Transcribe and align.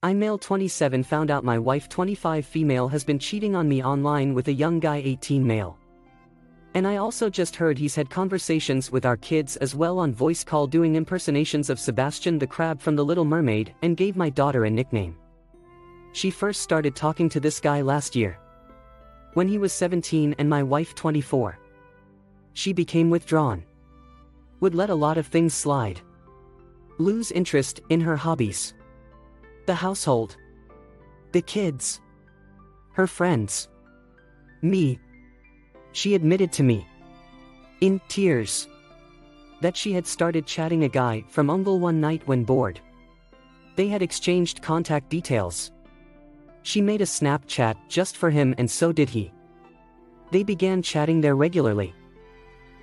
I 0.00 0.14
male 0.14 0.38
27 0.38 1.02
found 1.02 1.28
out 1.28 1.42
my 1.42 1.58
wife 1.58 1.88
25 1.88 2.46
female 2.46 2.86
has 2.86 3.02
been 3.02 3.18
cheating 3.18 3.56
on 3.56 3.68
me 3.68 3.82
online 3.82 4.32
with 4.32 4.46
a 4.46 4.52
young 4.52 4.78
guy 4.78 4.98
18 4.98 5.44
male. 5.44 5.76
And 6.74 6.86
I 6.86 6.98
also 6.98 7.28
just 7.28 7.56
heard 7.56 7.76
he's 7.76 7.96
had 7.96 8.08
conversations 8.08 8.92
with 8.92 9.04
our 9.04 9.16
kids 9.16 9.56
as 9.56 9.74
well 9.74 9.98
on 9.98 10.14
voice 10.14 10.44
call 10.44 10.68
doing 10.68 10.94
impersonations 10.94 11.68
of 11.68 11.80
Sebastian 11.80 12.38
the 12.38 12.46
Crab 12.46 12.80
from 12.80 12.94
The 12.94 13.04
Little 13.04 13.24
Mermaid 13.24 13.74
and 13.82 13.96
gave 13.96 14.14
my 14.14 14.30
daughter 14.30 14.66
a 14.66 14.70
nickname. 14.70 15.16
She 16.12 16.30
first 16.30 16.62
started 16.62 16.94
talking 16.94 17.28
to 17.30 17.40
this 17.40 17.58
guy 17.58 17.80
last 17.80 18.14
year. 18.14 18.38
When 19.34 19.48
he 19.48 19.58
was 19.58 19.72
17 19.72 20.36
and 20.38 20.48
my 20.48 20.62
wife 20.62 20.94
24. 20.94 21.58
She 22.52 22.72
became 22.72 23.10
withdrawn. 23.10 23.64
Would 24.60 24.76
let 24.76 24.90
a 24.90 24.94
lot 24.94 25.18
of 25.18 25.26
things 25.26 25.54
slide. 25.54 26.00
Lose 26.98 27.32
interest 27.32 27.80
in 27.88 28.00
her 28.00 28.16
hobbies. 28.16 28.74
The 29.68 29.74
household. 29.74 30.38
The 31.32 31.42
kids. 31.42 32.00
Her 32.92 33.06
friends. 33.06 33.68
Me. 34.62 34.98
She 35.92 36.14
admitted 36.14 36.52
to 36.52 36.62
me. 36.62 36.86
In 37.82 38.00
tears. 38.08 38.66
That 39.60 39.76
she 39.76 39.92
had 39.92 40.06
started 40.06 40.46
chatting 40.46 40.84
a 40.84 40.88
guy 40.88 41.22
from 41.28 41.48
Omegle 41.48 41.80
one 41.80 42.00
night 42.00 42.22
when 42.24 42.44
bored. 42.44 42.80
They 43.76 43.88
had 43.88 44.00
exchanged 44.00 44.62
contact 44.62 45.10
details. 45.10 45.70
She 46.62 46.80
made 46.80 47.02
a 47.02 47.12
Snapchat 47.18 47.76
just 47.90 48.16
for 48.16 48.30
him 48.30 48.54
and 48.56 48.70
so 48.70 48.90
did 48.90 49.10
he. 49.10 49.30
They 50.30 50.44
began 50.44 50.80
chatting 50.80 51.20
there 51.20 51.36
regularly. 51.36 51.94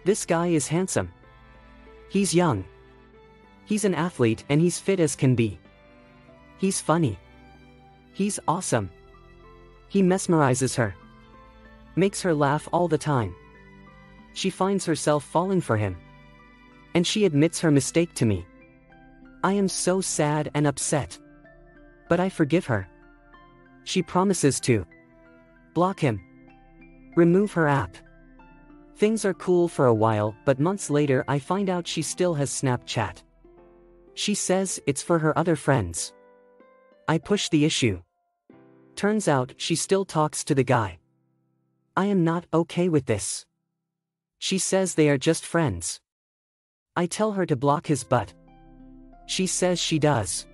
This 0.04 0.24
guy 0.24 0.50
is 0.50 0.68
handsome. 0.68 1.12
He's 2.10 2.36
young. 2.36 2.64
He's 3.66 3.86
an 3.86 3.96
athlete 3.96 4.44
and 4.50 4.62
he's 4.62 4.78
fit 4.78 5.00
as 5.00 5.16
can 5.16 5.34
be. 5.34 5.60
He's 6.58 6.82
funny. 6.82 7.20
He's 8.14 8.40
awesome. 8.48 8.90
He 9.90 10.02
mesmerizes 10.02 10.76
her. 10.76 10.96
Makes 11.96 12.22
her 12.22 12.34
laugh 12.34 12.68
all 12.72 12.88
the 12.88 12.98
time. 12.98 13.36
She 14.34 14.50
finds 14.50 14.86
herself 14.86 15.24
falling 15.24 15.62
for 15.62 15.78
him. 15.78 15.98
And 16.94 17.06
she 17.06 17.26
admits 17.26 17.60
her 17.60 17.72
mistake 17.72 18.14
to 18.16 18.26
me. 18.26 18.46
I 19.44 19.54
am 19.54 19.68
so 19.68 20.02
sad 20.02 20.50
and 20.54 20.66
upset. 20.66 21.18
But 22.10 22.20
I 22.20 22.30
forgive 22.30 22.66
her. 22.66 22.88
She 23.84 24.02
promises 24.02 24.60
to 24.62 24.86
block 25.74 26.00
him, 26.00 26.20
remove 27.16 27.52
her 27.54 27.68
app. 27.68 27.98
Things 28.96 29.26
are 29.26 29.34
cool 29.34 29.68
for 29.68 29.88
a 29.88 29.94
while, 29.94 30.36
but 30.46 30.60
months 30.60 30.90
later 30.90 31.24
I 31.28 31.38
find 31.38 31.70
out 31.70 31.88
she 31.88 32.02
still 32.02 32.34
has 32.36 32.50
Snapchat. 32.50 33.22
She 34.14 34.34
says 34.34 34.80
it's 34.88 35.04
for 35.04 35.20
her 35.20 35.38
other 35.38 35.58
friends. 35.58 36.14
I 37.08 37.20
push 37.20 37.50
the 37.50 37.66
issue. 37.66 38.02
Turns 38.96 39.28
out 39.28 39.54
she 39.58 39.76
still 39.76 40.06
talks 40.06 40.44
to 40.46 40.56
the 40.56 40.64
guy. 40.64 40.98
I 41.96 42.06
am 42.06 42.24
not 42.24 42.48
okay 42.52 42.90
with 42.90 43.06
this. 43.06 43.46
She 44.40 44.58
says 44.58 44.96
they 44.96 45.10
are 45.10 45.18
just 45.18 45.46
friends. 45.46 46.00
I 46.96 47.06
tell 47.06 47.34
her 47.34 47.46
to 47.46 47.56
block 47.56 47.86
his 47.86 48.04
butt. 48.04 48.34
She 49.28 49.46
says 49.46 49.80
she 49.80 50.00
does. 50.00 50.48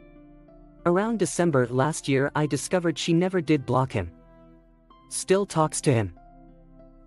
Around 0.85 1.19
December 1.19 1.67
last 1.67 2.09
year 2.09 2.31
I 2.35 2.47
discovered 2.47 2.97
she 2.97 3.13
never 3.13 3.39
did 3.39 3.65
block 3.65 3.91
him. 3.91 4.11
Still 5.09 5.45
talks 5.45 5.79
to 5.81 5.93
him. 5.93 6.13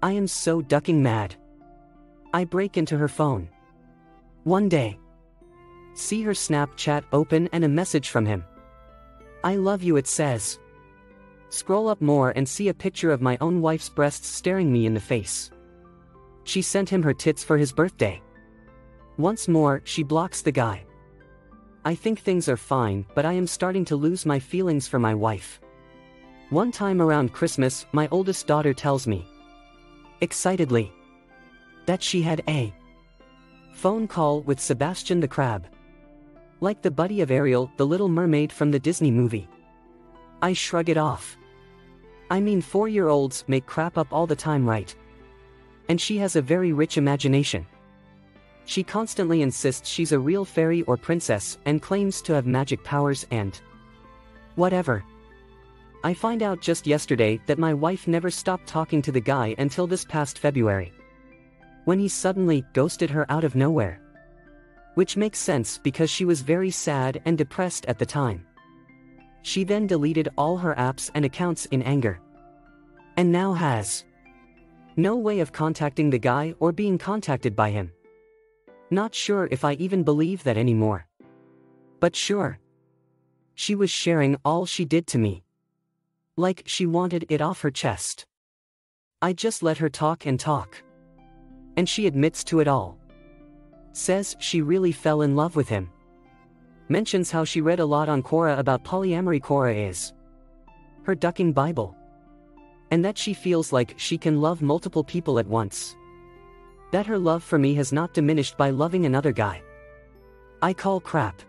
I 0.02 0.12
am 0.12 0.26
so 0.26 0.62
ducking 0.62 1.02
mad. 1.02 1.36
I 2.32 2.44
break 2.44 2.76
into 2.76 2.96
her 2.96 3.08
phone. 3.08 3.48
One 4.44 4.68
day. 4.68 4.98
See 5.94 6.22
her 6.22 6.32
Snapchat 6.32 7.04
open 7.12 7.48
and 7.52 7.64
a 7.64 7.68
message 7.68 8.08
from 8.08 8.24
him. 8.24 8.44
I 9.44 9.56
love 9.56 9.82
you 9.82 9.98
it 9.98 10.06
says. 10.06 10.58
Scroll 11.50 11.88
up 11.88 12.00
more 12.00 12.30
and 12.30 12.48
see 12.48 12.68
a 12.68 12.74
picture 12.74 13.12
of 13.12 13.20
my 13.20 13.36
own 13.42 13.60
wife's 13.60 13.90
breasts 13.90 14.26
staring 14.26 14.72
me 14.72 14.86
in 14.86 14.94
the 14.94 15.00
face. 15.00 15.50
She 16.44 16.62
sent 16.62 16.88
him 16.88 17.02
her 17.02 17.12
tits 17.12 17.44
for 17.44 17.58
his 17.58 17.70
birthday. 17.70 18.22
Once 19.18 19.46
more, 19.46 19.82
she 19.84 20.02
blocks 20.02 20.40
the 20.40 20.50
guy. 20.50 20.84
I 21.84 21.94
think 21.94 22.20
things 22.20 22.48
are 22.48 22.56
fine, 22.56 23.04
but 23.14 23.26
I 23.26 23.34
am 23.34 23.46
starting 23.46 23.84
to 23.84 23.96
lose 23.96 24.24
my 24.24 24.38
feelings 24.40 24.88
for 24.88 24.98
my 24.98 25.14
wife. 25.14 25.60
One 26.48 26.72
time 26.72 27.02
around 27.02 27.34
Christmas, 27.34 27.84
my 27.92 28.08
oldest 28.10 28.46
daughter 28.46 28.72
tells 28.72 29.06
me, 29.06 29.26
excitedly, 30.22 30.90
that 31.84 32.02
she 32.02 32.22
had 32.22 32.42
a 32.48 32.72
phone 33.74 34.08
call 34.08 34.40
with 34.40 34.58
Sebastian 34.58 35.20
the 35.20 35.28
Crab. 35.28 35.66
Like 36.60 36.82
the 36.82 36.90
buddy 36.90 37.20
of 37.20 37.30
Ariel, 37.30 37.70
the 37.76 37.86
little 37.86 38.08
mermaid 38.08 38.52
from 38.52 38.70
the 38.70 38.78
Disney 38.78 39.10
movie. 39.10 39.48
I 40.40 40.52
shrug 40.52 40.88
it 40.88 40.96
off. 40.96 41.36
I 42.30 42.40
mean, 42.40 42.60
four 42.60 42.88
year 42.88 43.08
olds 43.08 43.44
make 43.48 43.66
crap 43.66 43.98
up 43.98 44.12
all 44.12 44.26
the 44.26 44.36
time, 44.36 44.68
right? 44.68 44.94
And 45.88 46.00
she 46.00 46.16
has 46.18 46.36
a 46.36 46.42
very 46.42 46.72
rich 46.72 46.96
imagination. 46.96 47.66
She 48.66 48.82
constantly 48.82 49.42
insists 49.42 49.88
she's 49.88 50.12
a 50.12 50.18
real 50.18 50.44
fairy 50.44 50.82
or 50.82 50.96
princess 50.96 51.58
and 51.66 51.82
claims 51.82 52.22
to 52.22 52.32
have 52.32 52.46
magic 52.46 52.82
powers 52.82 53.26
and 53.30 53.60
whatever. 54.54 55.04
I 56.02 56.14
find 56.14 56.42
out 56.42 56.60
just 56.60 56.86
yesterday 56.86 57.40
that 57.46 57.58
my 57.58 57.72
wife 57.74 58.06
never 58.06 58.30
stopped 58.30 58.66
talking 58.66 59.02
to 59.02 59.12
the 59.12 59.20
guy 59.20 59.54
until 59.58 59.86
this 59.86 60.04
past 60.04 60.38
February. 60.38 60.92
When 61.84 61.98
he 61.98 62.08
suddenly 62.08 62.64
ghosted 62.72 63.10
her 63.10 63.30
out 63.30 63.44
of 63.44 63.54
nowhere. 63.54 64.00
Which 64.94 65.16
makes 65.16 65.38
sense 65.38 65.78
because 65.78 66.10
she 66.10 66.24
was 66.24 66.40
very 66.40 66.70
sad 66.70 67.20
and 67.24 67.36
depressed 67.36 67.86
at 67.86 67.98
the 67.98 68.06
time. 68.06 68.46
She 69.42 69.64
then 69.64 69.86
deleted 69.86 70.28
all 70.38 70.56
her 70.56 70.74
apps 70.76 71.10
and 71.14 71.24
accounts 71.24 71.66
in 71.66 71.82
anger. 71.82 72.20
And 73.16 73.30
now 73.30 73.52
has 73.52 74.04
no 74.96 75.16
way 75.16 75.40
of 75.40 75.52
contacting 75.52 76.10
the 76.10 76.18
guy 76.18 76.54
or 76.60 76.72
being 76.72 76.98
contacted 76.98 77.56
by 77.56 77.70
him. 77.70 77.92
Not 78.90 79.14
sure 79.14 79.48
if 79.50 79.64
I 79.64 79.72
even 79.74 80.04
believe 80.04 80.44
that 80.44 80.56
anymore. 80.56 81.06
But 82.00 82.14
sure. 82.14 82.58
She 83.54 83.74
was 83.74 83.90
sharing 83.90 84.36
all 84.44 84.66
she 84.66 84.84
did 84.84 85.06
to 85.08 85.18
me. 85.18 85.44
Like 86.36 86.62
she 86.66 86.86
wanted 86.86 87.26
it 87.28 87.40
off 87.40 87.62
her 87.62 87.70
chest. 87.70 88.26
I 89.20 89.32
just 89.32 89.62
let 89.62 89.78
her 89.78 89.88
talk 89.88 90.26
and 90.26 90.38
talk. 90.38 90.82
And 91.76 91.88
she 91.88 92.06
admits 92.06 92.44
to 92.44 92.60
it 92.60 92.68
all. 92.68 92.98
Says 93.94 94.36
she 94.38 94.60
really 94.60 94.92
fell 94.92 95.22
in 95.22 95.34
love 95.34 95.56
with 95.56 95.68
him. 95.68 95.90
Mentions 96.90 97.30
how 97.30 97.44
she 97.44 97.62
read 97.62 97.80
a 97.80 97.86
lot 97.86 98.10
on 98.10 98.22
Quora 98.22 98.58
about 98.58 98.84
polyamory. 98.84 99.40
Quora 99.40 99.88
is 99.88 100.12
her 101.04 101.14
ducking 101.14 101.52
Bible. 101.52 101.96
And 102.90 103.02
that 103.04 103.16
she 103.16 103.32
feels 103.32 103.72
like 103.72 103.94
she 103.96 104.18
can 104.18 104.42
love 104.42 104.60
multiple 104.60 105.02
people 105.02 105.38
at 105.38 105.46
once 105.46 105.96
that 106.94 107.06
her 107.06 107.18
love 107.18 107.42
for 107.42 107.58
me 107.58 107.74
has 107.74 107.92
not 107.92 108.14
diminished 108.14 108.56
by 108.56 108.70
loving 108.70 109.04
another 109.04 109.32
guy. 109.32 109.60
I 110.62 110.72
call 110.72 111.00
crap. 111.00 111.42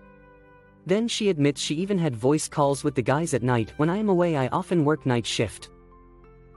Then 0.87 1.07
she 1.07 1.29
admits 1.29 1.61
she 1.61 1.75
even 1.75 1.99
had 1.99 2.15
voice 2.15 2.47
calls 2.47 2.83
with 2.83 2.95
the 2.95 3.03
guys 3.03 3.35
at 3.35 3.43
night 3.43 3.71
when 3.77 3.87
I 3.87 3.97
am 3.97 4.09
away 4.09 4.35
I 4.35 4.47
often 4.47 4.83
work 4.83 5.05
night 5.05 5.23
shift. 5.23 5.69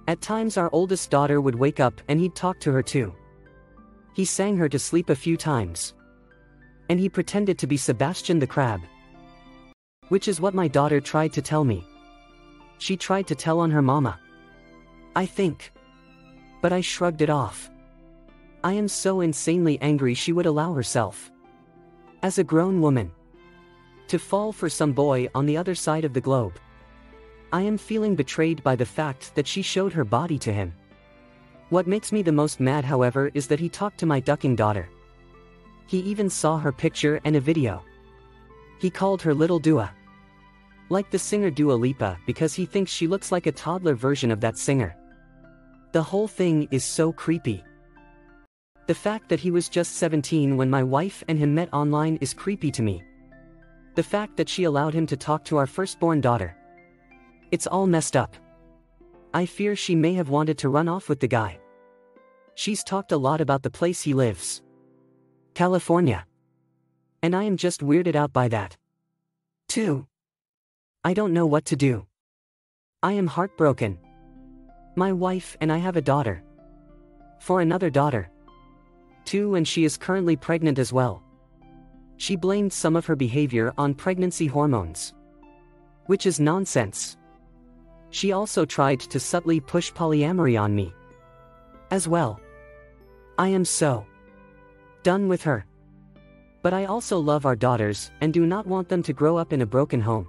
At 0.06 0.23
times 0.23 0.56
our 0.56 0.70
oldest 0.73 1.11
daughter 1.11 1.43
would 1.43 1.55
wake 1.55 1.81
up 1.81 2.00
and 2.08 2.19
he'd 2.19 2.34
talk 2.34 2.61
to 2.61 2.73
her 2.73 2.82
too. 2.82 3.14
He 4.14 4.25
sang 4.25 4.56
her 4.56 4.69
to 4.69 4.78
sleep 4.78 5.10
a 5.10 5.16
few 5.16 5.37
times. 5.37 5.94
And 6.88 6.99
he 6.99 7.08
pretended 7.08 7.58
to 7.58 7.66
be 7.66 7.76
Sebastian 7.76 8.38
the 8.38 8.46
Crab. 8.46 8.81
Which 10.08 10.28
is 10.28 10.40
what 10.40 10.55
my 10.55 10.69
daughter 10.69 11.00
tried 11.00 11.32
to 11.34 11.43
tell 11.43 11.64
me. 11.64 11.87
She 12.78 12.96
tried 12.96 13.26
to 13.26 13.34
tell 13.34 13.60
on 13.60 13.70
her 13.70 13.82
mama. 13.82 14.19
I 15.14 15.26
think. 15.26 15.72
But 16.62 16.72
I 16.72 16.81
shrugged 16.81 17.22
it 17.22 17.31
off. 17.31 17.70
I 18.64 18.72
am 18.72 18.88
so 18.88 19.20
insanely 19.20 19.78
angry 19.81 20.14
she 20.14 20.32
would 20.32 20.46
allow 20.46 20.72
herself. 20.72 21.31
As 22.22 22.38
a 22.38 22.44
grown 22.44 22.81
woman. 22.81 23.12
To 24.08 24.19
fall 24.19 24.52
for 24.52 24.69
some 24.69 24.93
boy 24.93 25.28
on 25.34 25.46
the 25.46 25.56
other 25.56 25.75
side 25.75 26.05
of 26.05 26.14
the 26.14 26.20
globe. 26.20 26.58
I 27.52 27.62
am 27.62 27.78
feeling 27.78 28.14
betrayed 28.14 28.62
by 28.62 28.76
the 28.76 28.87
fact 28.87 29.34
that 29.34 29.46
she 29.46 29.62
showed 29.62 29.93
her 29.93 30.05
body 30.05 30.38
to 30.40 30.52
him. 30.52 30.75
What 31.70 31.87
makes 31.87 32.12
me 32.12 32.23
the 32.23 32.32
most 32.32 32.61
mad 32.61 32.85
however 32.85 33.31
is 33.35 33.47
that 33.49 33.61
he 33.61 33.69
talked 33.69 33.99
to 33.99 34.06
my 34.06 34.20
ducking 34.20 34.56
daughter. 34.56 34.88
He 35.87 35.99
even 36.00 36.31
saw 36.31 36.56
her 36.56 36.73
picture 36.73 37.20
and 37.25 37.37
a 37.37 37.41
video. 37.41 37.82
He 38.81 38.88
called 38.88 39.20
her 39.20 39.35
Little 39.35 39.59
Dua. 39.59 39.93
Like 40.88 41.11
the 41.11 41.19
singer 41.19 41.50
Dua 41.50 41.75
Lipa 41.75 42.19
because 42.26 42.55
he 42.55 42.65
thinks 42.65 42.91
she 42.91 43.06
looks 43.06 43.31
like 43.31 43.47
a 43.47 43.53
toddler 43.53 43.94
version 43.94 44.31
of 44.31 44.41
that 44.41 44.56
singer. 44.56 44.97
The 45.93 46.03
whole 46.03 46.29
thing 46.29 46.69
is 46.70 46.85
so 46.85 47.12
creepy. 47.12 47.62
The 48.87 48.94
fact 48.94 49.29
that 49.29 49.41
he 49.41 49.50
was 49.50 49.69
just 49.69 49.97
17 49.97 50.56
when 50.56 50.70
my 50.70 50.82
wife 50.82 51.23
and 51.29 51.38
him 51.38 51.55
met 51.55 51.69
online 51.75 52.17
is 52.23 52.32
creepy 52.32 52.70
to 52.70 52.82
me. 52.82 53.03
The 53.94 54.03
fact 54.03 54.38
that 54.38 54.49
she 54.49 54.65
allowed 54.65 54.94
him 54.94 55.06
to 55.06 55.17
talk 55.19 55.44
to 55.44 55.59
our 55.59 55.67
firstborn 55.67 56.23
daughter. 56.23 56.56
It's 57.50 57.67
all 57.67 57.87
messed 57.87 58.17
up. 58.17 58.35
I 59.35 59.47
fear 59.47 59.77
she 59.77 59.95
may 59.95 60.15
have 60.15 60.31
wanted 60.31 60.59
to 60.59 60.69
run 60.69 60.89
off 60.89 61.09
with 61.09 61.21
the 61.21 61.29
guy. 61.29 61.61
She's 62.55 62.83
talked 62.83 63.13
a 63.13 63.17
lot 63.17 63.41
about 63.41 63.63
the 63.63 63.71
place 63.71 64.03
he 64.03 64.15
lives. 64.15 64.63
California. 65.55 66.27
And 67.23 67.37
I 67.37 67.43
am 67.45 67.57
just 67.57 67.83
weirded 67.83 68.17
out 68.17 68.33
by 68.33 68.49
that. 68.49 68.77
2. 69.69 70.07
I 71.05 71.15
don't 71.15 71.35
know 71.35 71.47
what 71.47 71.67
to 71.67 71.77
do. 71.77 72.07
I 73.03 73.13
am 73.13 73.27
heartbroken. 73.27 73.99
My 74.97 75.13
wife 75.13 75.57
and 75.61 75.71
I 75.71 75.77
have 75.77 75.97
a 75.97 76.03
daughter. 76.03 76.43
For 77.41 77.61
another 77.61 77.91
daughter. 77.91 78.31
Two 79.27 79.57
and 79.57 79.69
she 79.69 79.85
is 79.85 79.99
currently 79.99 80.37
pregnant 80.37 80.79
as 80.79 80.93
well. 80.93 81.23
She 82.17 82.35
blamed 82.35 82.73
some 82.73 82.97
of 82.97 83.05
her 83.05 83.15
behavior 83.15 83.75
on 83.77 83.95
pregnancy 83.95 84.47
hormones. 84.47 85.13
Which 86.07 86.25
is 86.25 86.41
nonsense. 86.41 87.18
She 88.10 88.32
also 88.32 88.64
tried 88.64 89.00
to 89.00 89.20
subtly 89.20 89.60
push 89.60 89.93
polyamory 89.93 90.60
on 90.60 90.75
me. 90.75 90.94
As 91.90 92.08
well. 92.08 92.40
I 93.38 93.49
am 93.49 93.64
so 93.64 94.06
done 95.02 95.28
with 95.28 95.43
her. 95.43 95.64
But 96.62 96.75
I 96.75 96.87
also 96.87 97.19
love 97.19 97.46
our 97.46 97.56
daughters 97.56 98.10
and 98.20 98.34
do 98.34 98.44
not 98.44 98.66
want 98.66 98.88
them 98.88 99.02
to 99.05 99.12
grow 99.12 99.37
up 99.37 99.52
in 99.52 99.62
a 99.62 99.66
broken 99.66 100.00
home. 100.00 100.26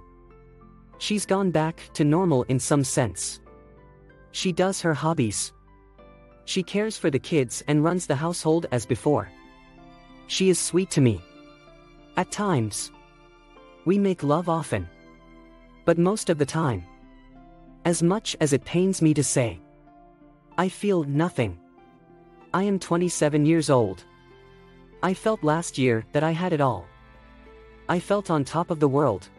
She's 0.98 1.26
gone 1.26 1.50
back 1.50 1.82
to 1.94 2.04
normal 2.04 2.44
in 2.44 2.60
some 2.60 2.84
sense. 2.84 3.40
She 4.32 4.52
does 4.52 4.80
her 4.80 4.94
hobbies. 4.94 5.52
She 6.44 6.62
cares 6.62 6.96
for 6.96 7.10
the 7.10 7.18
kids 7.18 7.62
and 7.68 7.82
runs 7.82 8.06
the 8.06 8.14
household 8.14 8.66
as 8.70 8.86
before. 8.86 9.28
She 10.28 10.50
is 10.50 10.58
sweet 10.58 10.90
to 10.90 11.00
me. 11.00 11.20
At 12.16 12.30
times. 12.30 12.92
We 13.84 13.98
make 13.98 14.22
love 14.22 14.48
often. 14.48 14.88
But 15.84 15.98
most 15.98 16.30
of 16.30 16.38
the 16.38 16.46
time. 16.46 16.84
As 17.84 18.02
much 18.02 18.36
as 18.40 18.52
it 18.52 18.64
pains 18.64 19.00
me 19.00 19.14
to 19.14 19.24
say. 19.24 19.58
I 20.58 20.68
feel 20.68 21.04
nothing. 21.04 21.58
I 22.52 22.64
am 22.64 22.78
27 22.78 23.46
years 23.46 23.70
old. 23.70 24.04
I 25.02 25.14
felt 25.14 25.42
last 25.42 25.78
year 25.78 26.04
that 26.12 26.22
I 26.22 26.32
had 26.32 26.52
it 26.52 26.60
all. 26.60 26.86
I 27.88 27.98
felt 27.98 28.30
on 28.30 28.44
top 28.44 28.70
of 28.70 28.80
the 28.80 28.88
world. 28.88 29.30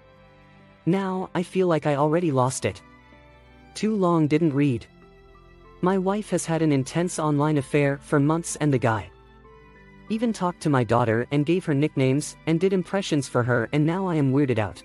Now, 0.88 1.30
I 1.36 1.44
feel 1.44 1.68
like 1.68 1.86
I 1.86 1.96
already 1.96 2.32
lost 2.32 2.66
it. 2.66 2.82
Too 3.76 3.96
long 3.96 4.28
didn't 4.28 4.54
read. 4.54 4.88
My 5.82 6.00
wife 6.00 6.32
has 6.32 6.46
had 6.46 6.64
an 6.64 6.72
intense 6.72 7.20
online 7.20 7.58
affair 7.58 8.00
for 8.02 8.20
months 8.20 8.56
and 8.56 8.74
the 8.74 8.80
guy. 8.80 9.12
Even 10.10 10.34
talked 10.34 10.62
to 10.62 10.70
my 10.70 10.84
daughter 10.84 11.28
and 11.32 11.46
gave 11.46 11.64
her 11.66 11.76
nicknames 11.76 12.36
and 12.48 12.60
did 12.60 12.74
impressions 12.74 13.28
for 13.28 13.44
her 13.44 13.70
and 13.72 13.86
now 13.86 14.08
I 14.08 14.16
am 14.16 14.34
weirded 14.34 14.58
out. 14.58 14.82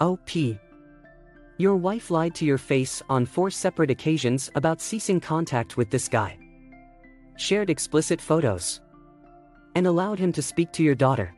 OP. 0.00 0.30
Your 1.60 1.76
wife 1.76 2.10
lied 2.10 2.34
to 2.36 2.46
your 2.46 2.56
face 2.56 3.02
on 3.10 3.26
four 3.26 3.50
separate 3.50 3.90
occasions 3.90 4.50
about 4.54 4.80
ceasing 4.80 5.20
contact 5.20 5.76
with 5.76 5.90
this 5.90 6.08
guy. 6.08 6.38
Shared 7.36 7.68
explicit 7.68 8.18
photos. 8.18 8.80
And 9.74 9.86
allowed 9.86 10.18
him 10.18 10.32
to 10.32 10.40
speak 10.40 10.72
to 10.72 10.82
your 10.82 10.94
daughter. 10.94 11.34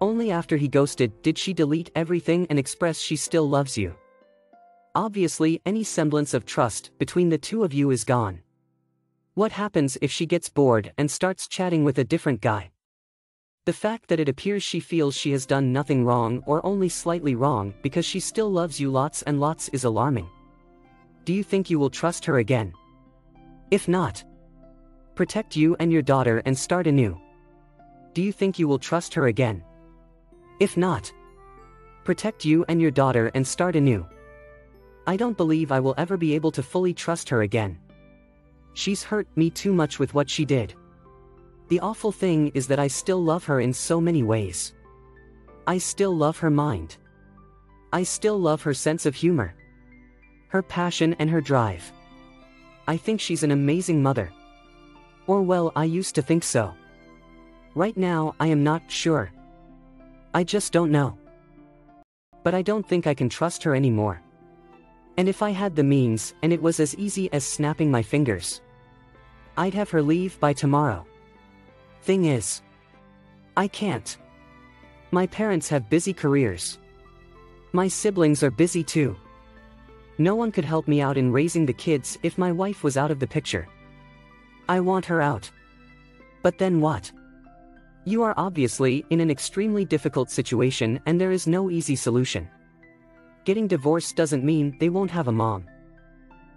Only 0.00 0.32
after 0.32 0.56
he 0.56 0.66
ghosted 0.66 1.22
did 1.22 1.38
she 1.38 1.52
delete 1.52 1.92
everything 1.94 2.44
and 2.50 2.58
express 2.58 2.98
she 2.98 3.14
still 3.14 3.48
loves 3.48 3.78
you. 3.78 3.94
Obviously, 4.96 5.62
any 5.64 5.84
semblance 5.84 6.34
of 6.34 6.44
trust 6.44 6.90
between 6.98 7.28
the 7.28 7.38
two 7.38 7.62
of 7.62 7.72
you 7.72 7.92
is 7.92 8.02
gone. 8.02 8.40
What 9.34 9.52
happens 9.52 9.96
if 10.02 10.10
she 10.10 10.26
gets 10.26 10.48
bored 10.48 10.92
and 10.98 11.08
starts 11.08 11.46
chatting 11.46 11.84
with 11.84 11.98
a 12.00 12.04
different 12.04 12.40
guy? 12.40 12.72
The 13.66 13.72
fact 13.74 14.08
that 14.08 14.18
it 14.18 14.28
appears 14.28 14.62
she 14.62 14.80
feels 14.80 15.14
she 15.14 15.32
has 15.32 15.44
done 15.44 15.70
nothing 15.70 16.02
wrong 16.02 16.42
or 16.46 16.64
only 16.64 16.88
slightly 16.88 17.34
wrong 17.34 17.74
because 17.82 18.06
she 18.06 18.18
still 18.18 18.50
loves 18.50 18.80
you 18.80 18.90
lots 18.90 19.20
and 19.22 19.38
lots 19.38 19.68
is 19.68 19.84
alarming. 19.84 20.30
Do 21.26 21.34
you 21.34 21.44
think 21.44 21.68
you 21.68 21.78
will 21.78 21.90
trust 21.90 22.24
her 22.24 22.38
again? 22.38 22.72
If 23.70 23.86
not, 23.86 24.24
protect 25.14 25.56
you 25.56 25.76
and 25.78 25.92
your 25.92 26.00
daughter 26.00 26.42
and 26.46 26.58
start 26.58 26.86
anew. 26.86 27.20
Do 28.14 28.22
you 28.22 28.32
think 28.32 28.58
you 28.58 28.66
will 28.66 28.78
trust 28.78 29.12
her 29.12 29.26
again? 29.26 29.62
If 30.58 30.78
not, 30.78 31.12
protect 32.04 32.46
you 32.46 32.64
and 32.68 32.80
your 32.80 32.90
daughter 32.90 33.30
and 33.34 33.46
start 33.46 33.76
anew. 33.76 34.06
I 35.06 35.18
don't 35.18 35.36
believe 35.36 35.70
I 35.70 35.80
will 35.80 35.94
ever 35.98 36.16
be 36.16 36.34
able 36.34 36.50
to 36.52 36.62
fully 36.62 36.94
trust 36.94 37.28
her 37.28 37.42
again. 37.42 37.78
She's 38.72 39.02
hurt 39.02 39.28
me 39.36 39.50
too 39.50 39.74
much 39.74 39.98
with 39.98 40.14
what 40.14 40.30
she 40.30 40.46
did. 40.46 40.74
The 41.70 41.78
awful 41.78 42.10
thing 42.10 42.50
is 42.52 42.66
that 42.66 42.80
I 42.80 42.88
still 42.88 43.22
love 43.22 43.44
her 43.44 43.60
in 43.60 43.72
so 43.72 44.00
many 44.00 44.24
ways. 44.24 44.74
I 45.68 45.78
still 45.78 46.12
love 46.12 46.36
her 46.38 46.50
mind. 46.50 46.96
I 47.92 48.02
still 48.02 48.40
love 48.40 48.60
her 48.62 48.74
sense 48.74 49.06
of 49.06 49.14
humor. 49.14 49.54
Her 50.48 50.62
passion 50.62 51.14
and 51.20 51.30
her 51.30 51.40
drive. 51.40 51.92
I 52.88 52.96
think 52.96 53.20
she's 53.20 53.44
an 53.44 53.52
amazing 53.52 54.02
mother. 54.02 54.32
Or 55.28 55.42
well, 55.42 55.70
I 55.76 55.84
used 55.84 56.16
to 56.16 56.22
think 56.22 56.42
so. 56.42 56.74
Right 57.76 57.96
now, 57.96 58.34
I 58.40 58.48
am 58.48 58.64
not 58.64 58.82
sure. 58.90 59.30
I 60.34 60.42
just 60.42 60.72
don't 60.72 60.90
know. 60.90 61.16
But 62.42 62.52
I 62.52 62.62
don't 62.62 62.86
think 62.88 63.06
I 63.06 63.14
can 63.14 63.28
trust 63.28 63.62
her 63.62 63.76
anymore. 63.76 64.20
And 65.16 65.28
if 65.28 65.40
I 65.40 65.50
had 65.50 65.76
the 65.76 65.84
means, 65.84 66.34
and 66.42 66.52
it 66.52 66.60
was 66.60 66.80
as 66.80 66.96
easy 66.96 67.32
as 67.32 67.44
snapping 67.44 67.92
my 67.92 68.02
fingers, 68.02 68.60
I'd 69.56 69.74
have 69.74 69.90
her 69.90 70.02
leave 70.02 70.40
by 70.40 70.52
tomorrow. 70.52 71.06
Thing 72.02 72.24
is, 72.24 72.62
I 73.56 73.68
can't. 73.68 74.16
My 75.10 75.26
parents 75.26 75.68
have 75.68 75.90
busy 75.90 76.12
careers. 76.12 76.78
My 77.72 77.88
siblings 77.88 78.42
are 78.42 78.50
busy 78.50 78.82
too. 78.82 79.16
No 80.18 80.34
one 80.34 80.52
could 80.52 80.64
help 80.64 80.88
me 80.88 81.00
out 81.00 81.16
in 81.16 81.32
raising 81.32 81.66
the 81.66 81.72
kids 81.72 82.18
if 82.22 82.38
my 82.38 82.52
wife 82.52 82.82
was 82.82 82.96
out 82.96 83.10
of 83.10 83.18
the 83.18 83.26
picture. 83.26 83.68
I 84.68 84.80
want 84.80 85.06
her 85.06 85.20
out. 85.20 85.50
But 86.42 86.58
then 86.58 86.80
what? 86.80 87.10
You 88.04 88.22
are 88.22 88.34
obviously 88.36 89.04
in 89.10 89.20
an 89.20 89.30
extremely 89.30 89.84
difficult 89.84 90.30
situation 90.30 91.00
and 91.06 91.20
there 91.20 91.32
is 91.32 91.46
no 91.46 91.70
easy 91.70 91.96
solution. 91.96 92.48
Getting 93.44 93.66
divorced 93.66 94.16
doesn't 94.16 94.44
mean 94.44 94.76
they 94.78 94.88
won't 94.88 95.10
have 95.10 95.28
a 95.28 95.32
mom. 95.32 95.66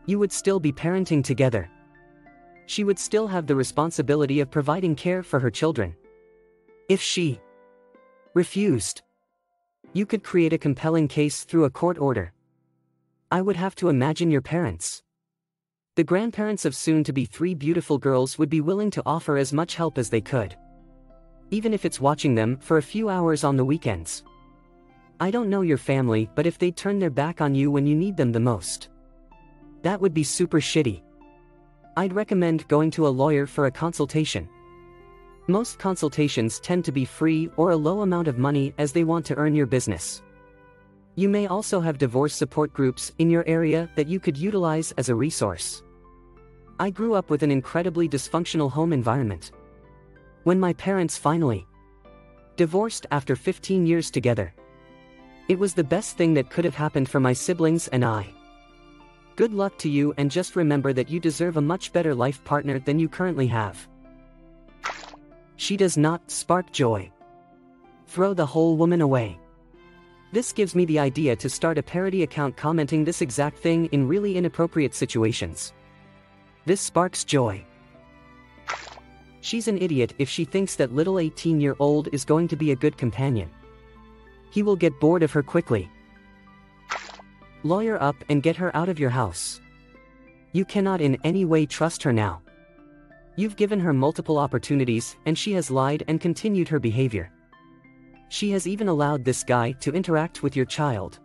You 0.06 0.20
would 0.20 0.32
still 0.32 0.60
be 0.60 0.72
parenting 0.72 1.24
together. 1.24 1.70
She 2.66 2.84
would 2.84 3.00
still 3.00 3.28
have 3.28 3.48
the 3.48 3.56
responsibility 3.56 4.40
of 4.40 4.52
providing 4.52 4.96
care 4.96 5.24
for 5.24 5.40
her 5.40 5.52
children. 5.52 5.96
If 6.90 7.02
she 7.02 7.40
refused, 8.34 9.02
you 9.94 10.06
could 10.06 10.24
create 10.24 10.54
a 10.54 10.58
compelling 10.58 11.08
case 11.08 11.44
through 11.44 11.66
a 11.66 11.70
court 11.70 12.00
order. 12.00 12.34
I 13.32 13.42
would 13.42 13.56
have 13.56 13.76
to 13.76 13.90
imagine 13.90 14.32
your 14.32 14.42
parents. 14.42 15.04
The 15.96 16.04
grandparents 16.04 16.66
of 16.66 16.76
soon 16.76 17.04
to 17.04 17.14
be 17.14 17.26
three 17.26 17.54
beautiful 17.54 18.00
girls 18.00 18.40
would 18.40 18.50
be 18.50 18.62
willing 18.62 18.90
to 18.92 19.04
offer 19.06 19.38
as 19.38 19.54
much 19.54 19.76
help 19.76 19.98
as 19.98 20.10
they 20.10 20.22
could. 20.22 20.56
Even 21.52 21.74
if 21.74 21.86
it's 21.86 22.02
watching 22.02 22.34
them 22.34 22.58
for 22.58 22.78
a 22.78 22.82
few 22.82 23.10
hours 23.10 23.44
on 23.44 23.58
the 23.58 23.66
weekends. 23.66 24.24
I 25.20 25.30
don't 25.30 25.50
know 25.50 25.62
your 25.62 25.78
family, 25.78 26.30
but 26.34 26.48
if 26.48 26.58
they 26.58 26.72
turn 26.72 26.98
their 26.98 27.12
back 27.12 27.42
on 27.42 27.54
you 27.54 27.70
when 27.70 27.86
you 27.86 27.96
need 27.96 28.18
them 28.18 28.32
the 28.32 28.40
most, 28.40 28.90
that 29.84 30.02
would 30.02 30.14
be 30.14 30.24
super 30.24 30.60
shitty. 30.60 31.04
I'd 31.96 32.14
recommend 32.14 32.68
going 32.68 32.90
to 32.92 33.08
a 33.08 33.10
lawyer 33.10 33.46
for 33.46 33.68
a 33.68 33.72
consultation. 33.72 34.50
Most 35.48 35.78
consultations 35.78 36.60
tend 36.60 36.84
to 36.86 36.92
be 36.92 37.06
free 37.06 37.52
or 37.56 37.70
a 37.70 37.76
low 37.76 38.02
amount 38.02 38.28
of 38.28 38.40
money 38.40 38.74
as 38.80 38.92
they 38.92 39.04
want 39.04 39.28
to 39.28 39.36
earn 39.36 39.54
your 39.54 39.68
business. 39.68 40.24
You 41.16 41.30
may 41.30 41.46
also 41.46 41.80
have 41.80 42.00
divorce 42.00 42.34
support 42.34 42.74
groups 42.74 43.12
in 43.20 43.30
your 43.30 43.46
area 43.46 43.88
that 43.96 44.08
you 44.08 44.20
could 44.20 44.36
utilize 44.36 44.92
as 44.94 45.10
a 45.10 45.16
resource. 45.16 45.84
I 46.80 46.90
grew 46.90 47.14
up 47.14 47.30
with 47.30 47.44
an 47.44 47.52
incredibly 47.52 48.10
dysfunctional 48.10 48.72
home 48.72 48.92
environment. 48.92 49.52
When 50.46 50.60
my 50.60 50.74
parents 50.74 51.16
finally 51.16 51.68
divorced 52.56 53.06
after 53.12 53.36
15 53.36 53.86
years 53.86 54.10
together, 54.10 54.56
it 55.48 55.60
was 55.60 55.76
the 55.76 55.84
best 55.84 56.18
thing 56.18 56.34
that 56.34 56.50
could 56.50 56.66
have 56.66 56.76
happened 56.76 57.08
for 57.08 57.20
my 57.20 57.34
siblings 57.34 57.88
and 57.90 58.04
I. 58.04 58.34
Good 59.36 59.54
luck 59.54 59.78
to 59.80 59.90
you 59.90 60.14
and 60.18 60.30
just 60.30 60.56
remember 60.56 60.94
that 60.94 61.10
you 61.10 61.20
deserve 61.20 61.58
a 61.58 61.62
much 61.62 61.92
better 61.92 62.14
life 62.14 62.44
partner 62.44 62.78
than 62.78 63.00
you 63.00 63.10
currently 63.10 63.48
have. 63.48 63.88
She 65.56 65.76
does 65.76 65.98
not 65.98 66.30
spark 66.30 66.72
joy. 66.72 67.12
Throw 68.06 68.36
the 68.36 68.46
whole 68.46 68.78
woman 68.78 69.02
away. 69.02 69.40
This 70.32 70.52
gives 70.52 70.76
me 70.76 70.86
the 70.86 71.00
idea 71.00 71.36
to 71.36 71.50
start 71.50 71.80
a 71.80 71.84
parody 71.84 72.22
account 72.22 72.58
commenting 72.58 73.04
this 73.04 73.22
exact 73.22 73.58
thing 73.58 73.86
in 73.88 74.08
really 74.08 74.38
inappropriate 74.38 74.94
situations. 74.94 75.74
This 76.66 76.82
sparks 76.82 77.24
joy. 77.24 77.66
She's 79.42 79.68
an 79.68 79.80
idiot 79.80 80.14
if 80.20 80.30
she 80.30 80.46
thinks 80.46 80.76
that 80.76 80.94
little 80.94 81.18
18 81.18 81.60
year 81.60 81.76
old 81.80 82.08
is 82.12 82.24
going 82.24 82.48
to 82.50 82.56
be 82.56 82.72
a 82.72 82.76
good 82.76 82.98
companion. 82.98 83.50
He 84.52 84.62
will 84.62 84.76
get 84.76 85.00
bored 85.00 85.24
of 85.24 85.32
her 85.32 85.44
quickly. 85.44 85.90
Lawyer 87.64 88.02
up 88.02 88.16
and 88.30 88.44
get 88.44 88.58
her 88.58 88.76
out 88.76 88.90
of 88.90 89.00
your 89.00 89.10
house. 89.10 89.62
You 90.52 90.66
cannot 90.66 91.02
in 91.02 91.18
any 91.24 91.46
way 91.46 91.66
trust 91.66 92.04
her 92.04 92.14
now. 92.14 92.42
You've 93.36 93.56
given 93.56 93.80
her 93.80 93.94
multiple 93.94 94.38
opportunities, 94.38 95.16
and 95.26 95.38
she 95.38 95.54
has 95.54 95.72
lied 95.72 96.04
and 96.08 96.22
continued 96.22 96.68
her 96.68 96.80
behavior. 96.80 97.32
She 98.30 98.52
has 98.52 98.68
even 98.68 98.88
allowed 98.88 99.24
this 99.24 99.44
guy 99.44 99.72
to 99.80 99.94
interact 99.94 100.44
with 100.44 100.56
your 100.56 100.66
child. 100.66 101.20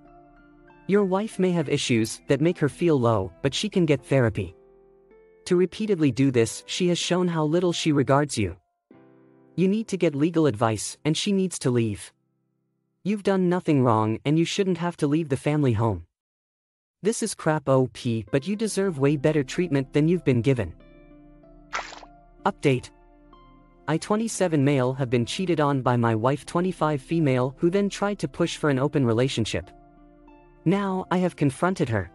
Your 0.86 1.04
wife 1.04 1.38
may 1.38 1.50
have 1.50 1.68
issues 1.68 2.20
that 2.28 2.40
make 2.40 2.58
her 2.58 2.68
feel 2.68 2.98
low, 2.98 3.32
but 3.42 3.52
she 3.52 3.68
can 3.68 3.84
get 3.84 4.04
therapy. 4.04 4.54
To 5.46 5.56
repeatedly 5.56 6.12
do 6.12 6.30
this, 6.30 6.62
she 6.66 6.88
has 6.88 6.98
shown 6.98 7.28
how 7.28 7.44
little 7.44 7.72
she 7.72 7.92
regards 7.92 8.38
you. 8.38 8.56
You 9.56 9.68
need 9.68 9.88
to 9.88 9.96
get 9.96 10.14
legal 10.14 10.46
advice, 10.46 10.96
and 11.04 11.16
she 11.16 11.32
needs 11.32 11.58
to 11.60 11.70
leave. 11.70 12.12
You've 13.02 13.22
done 13.22 13.48
nothing 13.48 13.82
wrong, 13.82 14.18
and 14.24 14.38
you 14.38 14.44
shouldn't 14.44 14.78
have 14.78 14.96
to 14.98 15.06
leave 15.06 15.28
the 15.28 15.36
family 15.36 15.72
home. 15.72 16.07
This 17.00 17.22
is 17.22 17.32
crap 17.32 17.68
OP, 17.68 17.96
but 18.32 18.48
you 18.48 18.56
deserve 18.56 18.98
way 18.98 19.16
better 19.16 19.44
treatment 19.44 19.92
than 19.92 20.08
you've 20.08 20.24
been 20.24 20.42
given. 20.42 20.74
Update 22.44 22.90
I 23.86 23.98
27 23.98 24.64
male 24.64 24.92
have 24.94 25.08
been 25.08 25.24
cheated 25.24 25.60
on 25.60 25.80
by 25.80 25.96
my 25.96 26.16
wife 26.16 26.44
25 26.44 27.00
female 27.00 27.54
who 27.56 27.70
then 27.70 27.88
tried 27.88 28.18
to 28.18 28.26
push 28.26 28.56
for 28.56 28.68
an 28.68 28.80
open 28.80 29.06
relationship. 29.06 29.70
Now 30.64 31.06
I 31.12 31.18
have 31.18 31.36
confronted 31.36 31.88
her. 31.88 32.10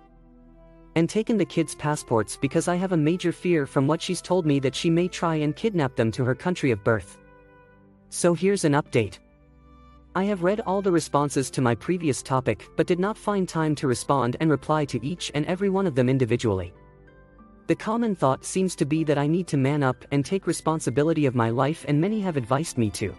And 0.97 1.09
taken 1.09 1.37
the 1.37 1.45
kids' 1.45 1.75
passports 1.75 2.35
because 2.35 2.67
I 2.67 2.75
have 2.75 2.91
a 2.91 2.97
major 2.97 3.31
fear 3.31 3.65
from 3.65 3.87
what 3.87 4.01
she's 4.01 4.21
told 4.21 4.45
me 4.45 4.59
that 4.59 4.75
she 4.75 4.89
may 4.89 5.07
try 5.07 5.35
and 5.35 5.55
kidnap 5.55 5.95
them 5.95 6.11
to 6.11 6.25
her 6.25 6.35
country 6.35 6.71
of 6.71 6.83
birth. 6.83 7.17
So 8.09 8.33
here's 8.33 8.65
an 8.65 8.73
update. 8.73 9.19
I 10.15 10.25
have 10.25 10.43
read 10.43 10.61
all 10.61 10.83
the 10.83 10.91
responses 10.91 11.49
to 11.49 11.61
my 11.61 11.73
previous 11.73 12.21
topic 12.21 12.69
but 12.75 12.85
did 12.85 12.99
not 12.99 13.17
find 13.17 13.49
time 13.49 13.73
to 13.75 13.87
respond 13.87 14.37
and 14.39 14.51
reply 14.51 14.85
to 14.85 15.03
each 15.03 15.31
and 15.33 15.43
every 15.47 15.71
one 15.71 15.87
of 15.87 15.95
them 15.95 16.07
individually. 16.07 16.71
The 17.65 17.75
common 17.75 18.15
thought 18.15 18.45
seems 18.45 18.75
to 18.75 18.85
be 18.85 19.03
that 19.05 19.17
I 19.17 19.25
need 19.25 19.47
to 19.47 19.57
man 19.57 19.81
up 19.81 20.05
and 20.11 20.23
take 20.23 20.45
responsibility 20.45 21.25
of 21.25 21.33
my 21.33 21.49
life 21.49 21.83
and 21.87 21.99
many 21.99 22.19
have 22.21 22.37
advised 22.37 22.77
me 22.77 22.91
to. 22.91 23.15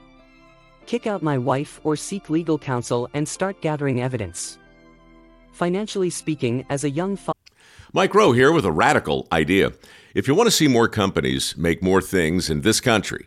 Kick 0.87 1.09
out 1.09 1.21
my 1.21 1.37
wife 1.37 1.81
or 1.83 1.97
seek 1.97 2.31
legal 2.31 2.59
counsel 2.59 3.09
and 3.13 3.29
start 3.29 3.61
gathering 3.61 4.01
evidence. 4.01 4.59
Financially 5.51 6.11
speaking, 6.11 6.65
as 6.71 6.85
a 6.85 6.91
young 6.91 7.17
father, 7.17 7.39
Mike 7.93 8.15
Rowe 8.15 8.33
here 8.33 8.53
with 8.53 8.67
a 8.67 8.73
radical 8.73 9.27
idea. 9.33 9.73
If 10.15 10.29
you 10.29 10.35
want 10.35 10.47
to 10.47 10.57
see 10.57 10.69
more 10.69 10.89
companies 10.89 11.57
make 11.57 11.83
more 11.83 12.03
things 12.03 12.51
in 12.51 12.61
this 12.61 12.81
country, 12.81 13.27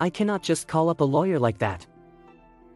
I 0.00 0.10
cannot 0.10 0.42
just 0.42 0.68
call 0.68 0.90
up 0.90 1.00
a 1.00 1.04
lawyer 1.04 1.38
like 1.38 1.58
that. 1.58 1.86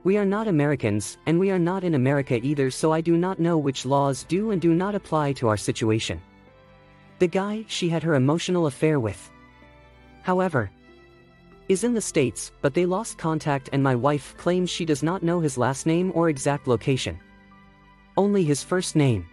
We 0.04 0.16
are 0.16 0.24
not 0.24 0.48
Americans, 0.48 1.18
and 1.26 1.38
we 1.38 1.50
are 1.50 1.58
not 1.58 1.84
in 1.84 1.94
America 1.94 2.40
either, 2.42 2.70
so 2.70 2.92
I 2.92 3.02
do 3.02 3.18
not 3.18 3.38
know 3.38 3.58
which 3.58 3.84
laws 3.84 4.24
do 4.24 4.52
and 4.52 4.60
do 4.60 4.72
not 4.72 4.94
apply 4.94 5.34
to 5.34 5.48
our 5.48 5.58
situation. 5.58 6.20
The 7.18 7.26
guy 7.26 7.66
she 7.68 7.90
had 7.90 8.02
her 8.02 8.14
emotional 8.14 8.66
affair 8.66 8.98
with, 8.98 9.30
however, 10.22 10.70
is 11.68 11.84
in 11.84 11.92
the 11.92 12.00
States, 12.00 12.50
but 12.62 12.72
they 12.72 12.86
lost 12.86 13.18
contact, 13.18 13.68
and 13.72 13.82
my 13.82 13.94
wife 13.94 14.34
claims 14.38 14.70
she 14.70 14.86
does 14.86 15.02
not 15.02 15.22
know 15.22 15.38
his 15.40 15.58
last 15.58 15.84
name 15.84 16.10
or 16.14 16.30
exact 16.30 16.66
location. 16.66 17.20
Only 18.16 18.42
his 18.42 18.64
first 18.64 18.96
name. 18.96 19.26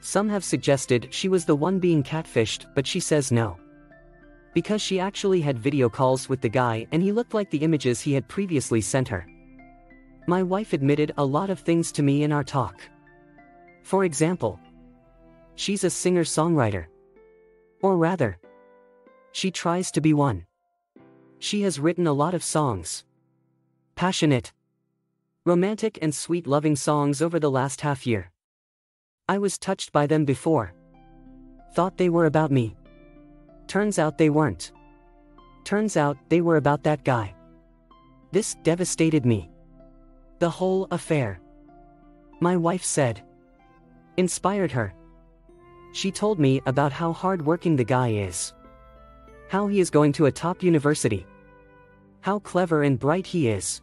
Some 0.00 0.28
have 0.30 0.44
suggested 0.44 1.08
she 1.10 1.28
was 1.28 1.44
the 1.44 1.54
one 1.54 1.78
being 1.78 2.02
catfished, 2.02 2.64
but 2.74 2.86
she 2.86 3.00
says 3.00 3.30
no. 3.30 3.58
Because 4.56 4.80
she 4.80 4.98
actually 4.98 5.42
had 5.42 5.58
video 5.58 5.90
calls 5.90 6.30
with 6.30 6.40
the 6.40 6.48
guy 6.48 6.86
and 6.90 7.02
he 7.02 7.12
looked 7.12 7.34
like 7.34 7.50
the 7.50 7.58
images 7.58 8.00
he 8.00 8.14
had 8.14 8.26
previously 8.26 8.80
sent 8.80 9.06
her. 9.08 9.26
My 10.26 10.42
wife 10.42 10.72
admitted 10.72 11.12
a 11.18 11.24
lot 11.26 11.50
of 11.50 11.60
things 11.60 11.92
to 11.92 12.02
me 12.02 12.22
in 12.22 12.32
our 12.32 12.42
talk. 12.42 12.80
For 13.82 14.04
example, 14.04 14.58
she's 15.56 15.84
a 15.84 15.90
singer 15.90 16.24
songwriter. 16.24 16.86
Or 17.82 17.98
rather, 17.98 18.38
she 19.32 19.50
tries 19.50 19.90
to 19.90 20.00
be 20.00 20.14
one. 20.14 20.46
She 21.38 21.60
has 21.60 21.78
written 21.78 22.06
a 22.06 22.14
lot 22.14 22.32
of 22.32 22.42
songs. 22.42 23.04
Passionate, 23.94 24.54
romantic, 25.44 25.98
and 26.00 26.14
sweet 26.14 26.46
loving 26.46 26.76
songs 26.76 27.20
over 27.20 27.38
the 27.38 27.50
last 27.50 27.82
half 27.82 28.06
year. 28.06 28.30
I 29.28 29.36
was 29.36 29.58
touched 29.58 29.92
by 29.92 30.06
them 30.06 30.24
before. 30.24 30.72
Thought 31.74 31.98
they 31.98 32.08
were 32.08 32.24
about 32.24 32.50
me. 32.50 32.74
Turns 33.66 33.98
out 33.98 34.18
they 34.18 34.30
weren't. 34.30 34.72
Turns 35.64 35.96
out 35.96 36.16
they 36.28 36.40
were 36.40 36.56
about 36.56 36.82
that 36.84 37.04
guy. 37.04 37.34
This 38.32 38.54
devastated 38.62 39.26
me. 39.26 39.50
The 40.38 40.50
whole 40.50 40.86
affair. 40.90 41.40
My 42.40 42.56
wife 42.56 42.84
said. 42.84 43.22
Inspired 44.16 44.70
her. 44.72 44.94
She 45.92 46.10
told 46.10 46.38
me 46.38 46.60
about 46.66 46.92
how 46.92 47.12
hardworking 47.12 47.76
the 47.76 47.84
guy 47.84 48.10
is. 48.10 48.52
How 49.48 49.66
he 49.66 49.80
is 49.80 49.90
going 49.90 50.12
to 50.14 50.26
a 50.26 50.32
top 50.32 50.62
university. 50.62 51.26
How 52.20 52.38
clever 52.40 52.82
and 52.82 52.98
bright 52.98 53.26
he 53.26 53.48
is. 53.48 53.80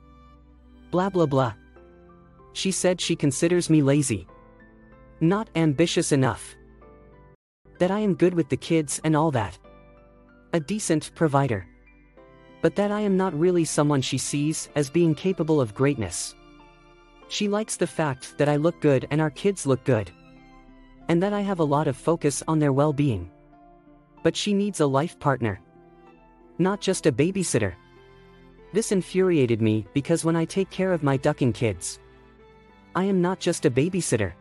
Blah 0.91 1.09
blah 1.09 1.25
blah. 1.25 1.53
She 2.53 2.71
said 2.71 3.01
she 3.01 3.15
considers 3.15 3.69
me 3.69 3.81
lazy. 3.81 4.27
Not 5.19 5.49
ambitious 5.55 6.11
enough. 6.11 6.55
That 7.79 7.91
I 7.91 7.99
am 7.99 8.13
good 8.13 8.33
with 8.33 8.49
the 8.49 8.57
kids 8.57 9.01
and 9.03 9.15
all 9.15 9.31
that. 9.31 9.57
A 10.55 10.59
decent 10.59 11.09
provider. 11.15 11.65
But 12.61 12.75
that 12.75 12.91
I 12.91 13.01
am 13.01 13.17
not 13.17 13.33
really 13.33 13.65
someone 13.65 14.03
she 14.03 14.19
sees 14.19 14.69
as 14.75 14.87
being 14.87 15.15
capable 15.15 15.59
of 15.59 15.73
greatness. 15.73 16.35
She 17.27 17.47
likes 17.47 17.75
the 17.75 17.87
fact 17.87 18.37
that 18.37 18.47
I 18.47 18.57
look 18.57 18.79
good 18.79 19.07
and 19.09 19.19
our 19.19 19.31
kids 19.31 19.65
look 19.65 19.83
good. 19.83 20.11
And 21.09 21.23
that 21.23 21.33
I 21.33 21.41
have 21.41 21.57
a 21.57 21.63
lot 21.63 21.87
of 21.87 21.97
focus 21.97 22.43
on 22.47 22.59
their 22.59 22.71
well 22.71 22.93
being. 22.93 23.31
But 24.21 24.35
she 24.37 24.53
needs 24.53 24.79
a 24.79 24.85
life 24.85 25.19
partner. 25.19 25.59
Not 26.59 26.81
just 26.81 27.07
a 27.07 27.11
babysitter. 27.11 27.73
This 28.73 28.91
infuriated 28.91 29.59
me 29.59 29.87
because 29.95 30.23
when 30.23 30.35
I 30.35 30.45
take 30.45 30.69
care 30.69 30.93
of 30.93 31.01
my 31.01 31.17
ducking 31.17 31.51
kids, 31.51 31.99
I 32.95 33.05
am 33.05 33.23
not 33.23 33.39
just 33.39 33.65
a 33.65 33.71
babysitter. 33.71 34.33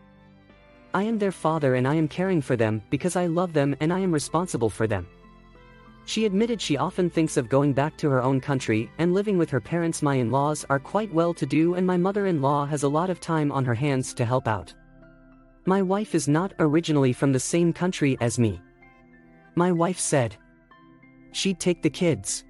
I 0.93 1.05
am 1.05 1.19
their 1.19 1.33
father 1.33 1.77
and 1.77 1.89
I 1.89 1.95
am 1.95 2.07
caring 2.07 2.43
for 2.43 2.55
them 2.55 2.83
because 2.91 3.17
I 3.17 3.29
love 3.29 3.55
them 3.55 3.75
and 3.81 3.91
I 3.91 4.01
am 4.01 4.13
responsible 4.13 4.69
for 4.69 4.87
them. 4.87 5.07
She 6.05 6.27
admitted 6.27 6.61
she 6.61 6.77
often 6.77 7.09
thinks 7.09 7.37
of 7.37 7.49
going 7.49 7.73
back 7.73 7.97
to 7.99 8.11
her 8.11 8.23
own 8.23 8.41
country 8.41 8.91
and 8.99 9.15
living 9.15 9.39
with 9.39 9.51
her 9.51 9.61
parents. 9.61 10.03
My 10.03 10.17
in 10.17 10.31
laws 10.31 10.65
are 10.69 10.81
quite 10.81 11.13
well 11.15 11.33
to 11.35 11.47
do, 11.47 11.75
and 11.75 11.87
my 11.87 11.97
mother 11.97 12.27
in 12.27 12.43
law 12.43 12.67
has 12.67 12.83
a 12.83 12.89
lot 12.89 13.09
of 13.09 13.21
time 13.21 13.53
on 13.53 13.65
her 13.65 13.75
hands 13.75 14.13
to 14.15 14.25
help 14.25 14.49
out. 14.49 14.75
My 15.65 15.81
wife 15.81 16.15
is 16.15 16.27
not 16.27 16.55
originally 16.59 17.13
from 17.13 17.33
the 17.33 17.41
same 17.41 17.73
country 17.73 18.17
as 18.21 18.39
me. 18.39 18.61
My 19.55 19.71
wife 19.71 19.99
said 19.99 20.37
she'd 21.31 21.61
take 21.61 21.83
the 21.83 21.91
kids. 21.91 22.45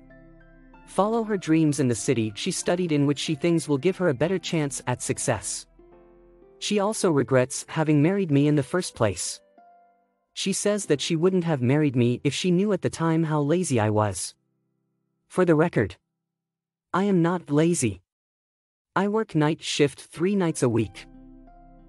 Follow 0.87 1.23
her 1.25 1.37
dreams 1.37 1.79
in 1.79 1.89
the 1.89 1.95
city 1.95 2.33
she 2.35 2.51
studied 2.51 2.91
in, 2.91 3.07
which 3.07 3.19
she 3.19 3.35
thinks 3.35 3.69
will 3.69 3.79
give 3.79 3.99
her 3.99 4.09
a 4.09 4.15
better 4.15 4.39
chance 4.39 4.83
at 4.87 5.03
success. 5.03 5.67
She 6.59 6.79
also 6.81 7.11
regrets 7.11 7.67
having 7.69 8.01
married 8.01 8.31
me 8.31 8.49
in 8.49 8.55
the 8.55 8.63
first 8.63 8.95
place. 8.95 9.41
She 10.35 10.53
says 10.53 10.87
that 10.87 11.01
she 11.01 11.17
wouldn't 11.17 11.45
have 11.45 11.61
married 11.61 11.95
me 11.95 12.21
if 12.25 12.35
she 12.35 12.51
knew 12.51 12.73
at 12.73 12.83
the 12.83 12.91
time 12.91 13.25
how 13.25 13.41
lazy 13.41 13.79
I 13.79 13.91
was. 13.91 14.35
For 15.29 15.45
the 15.45 15.55
record, 15.55 15.97
I 16.93 17.05
am 17.05 17.23
not 17.23 17.51
lazy. 17.51 18.03
I 18.95 19.09
work 19.09 19.35
night 19.35 19.63
shift 19.63 20.01
three 20.01 20.37
nights 20.37 20.63
a 20.63 20.69
week. 20.69 21.07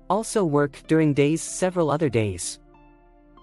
Also 0.10 0.44
work 0.44 0.82
during 0.88 1.14
days 1.14 1.42
several 1.42 1.90
other 1.90 2.10
days. 2.10 2.60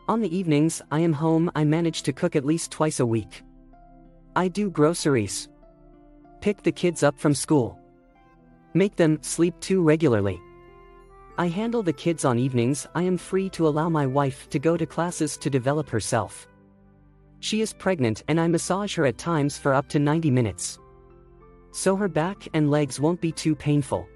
On 0.09 0.21
the 0.21 0.35
evenings 0.37 0.83
I 0.91 1.01
am 1.01 1.13
home 1.13 1.51
I 1.55 1.65
manage 1.65 2.03
to 2.03 2.13
cook 2.13 2.37
at 2.37 2.45
least 2.45 2.71
twice 2.71 3.01
a 3.01 3.07
week. 3.07 3.43
I 4.37 4.49
do 4.49 4.71
groceries. 4.71 5.49
Pick 6.41 6.63
the 6.63 6.73
kids 6.73 7.03
up 7.03 7.19
from 7.19 7.35
school. 7.35 7.79
Make 8.75 8.97
them 8.97 9.19
sleep 9.23 9.59
too 9.61 9.83
regularly. 9.83 10.41
I 11.41 11.49
handle 11.49 11.83
the 11.83 11.95
kids 11.95 12.27
on 12.27 12.39
evenings, 12.39 12.87
I 12.95 13.03
am 13.03 13.17
free 13.17 13.49
to 13.57 13.67
allow 13.67 13.89
my 13.89 14.07
wife 14.07 14.51
to 14.51 14.59
go 14.59 14.77
to 14.77 14.85
classes 14.85 15.39
to 15.39 15.49
develop 15.49 15.89
herself. 15.89 16.47
She 17.39 17.63
is 17.63 17.73
pregnant 17.73 18.23
and 18.29 18.39
I 18.39 18.47
massage 18.47 18.95
her 18.97 19.07
at 19.07 19.17
times 19.17 19.57
for 19.57 19.73
up 19.73 19.89
to 19.89 19.99
90 19.99 20.31
minutes. 20.31 20.79
So 21.73 21.97
her 21.97 22.09
back 22.09 22.47
and 22.53 22.71
legs 22.71 23.01
won't 23.01 23.23
be 23.23 23.33
too 23.33 23.55
painful. 23.55 24.07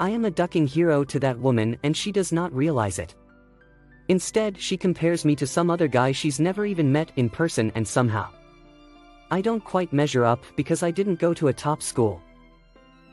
I 0.00 0.08
am 0.08 0.24
a 0.24 0.30
ducking 0.30 0.66
hero 0.66 1.04
to 1.04 1.20
that 1.20 1.38
woman 1.38 1.76
and 1.82 1.94
she 1.94 2.10
does 2.10 2.32
not 2.32 2.50
realize 2.54 2.98
it. 2.98 3.14
Instead, 4.08 4.58
she 4.58 4.78
compares 4.78 5.26
me 5.26 5.36
to 5.36 5.46
some 5.46 5.68
other 5.68 5.86
guy 5.86 6.12
she's 6.12 6.40
never 6.40 6.64
even 6.64 6.90
met 6.90 7.12
in 7.16 7.28
person 7.28 7.70
and 7.74 7.86
somehow. 7.86 8.30
I 9.30 9.42
don't 9.42 9.62
quite 9.62 9.92
measure 9.92 10.24
up 10.24 10.42
because 10.56 10.82
I 10.82 10.92
didn't 10.92 11.20
go 11.20 11.34
to 11.34 11.48
a 11.48 11.52
top 11.52 11.82
school. 11.82 12.22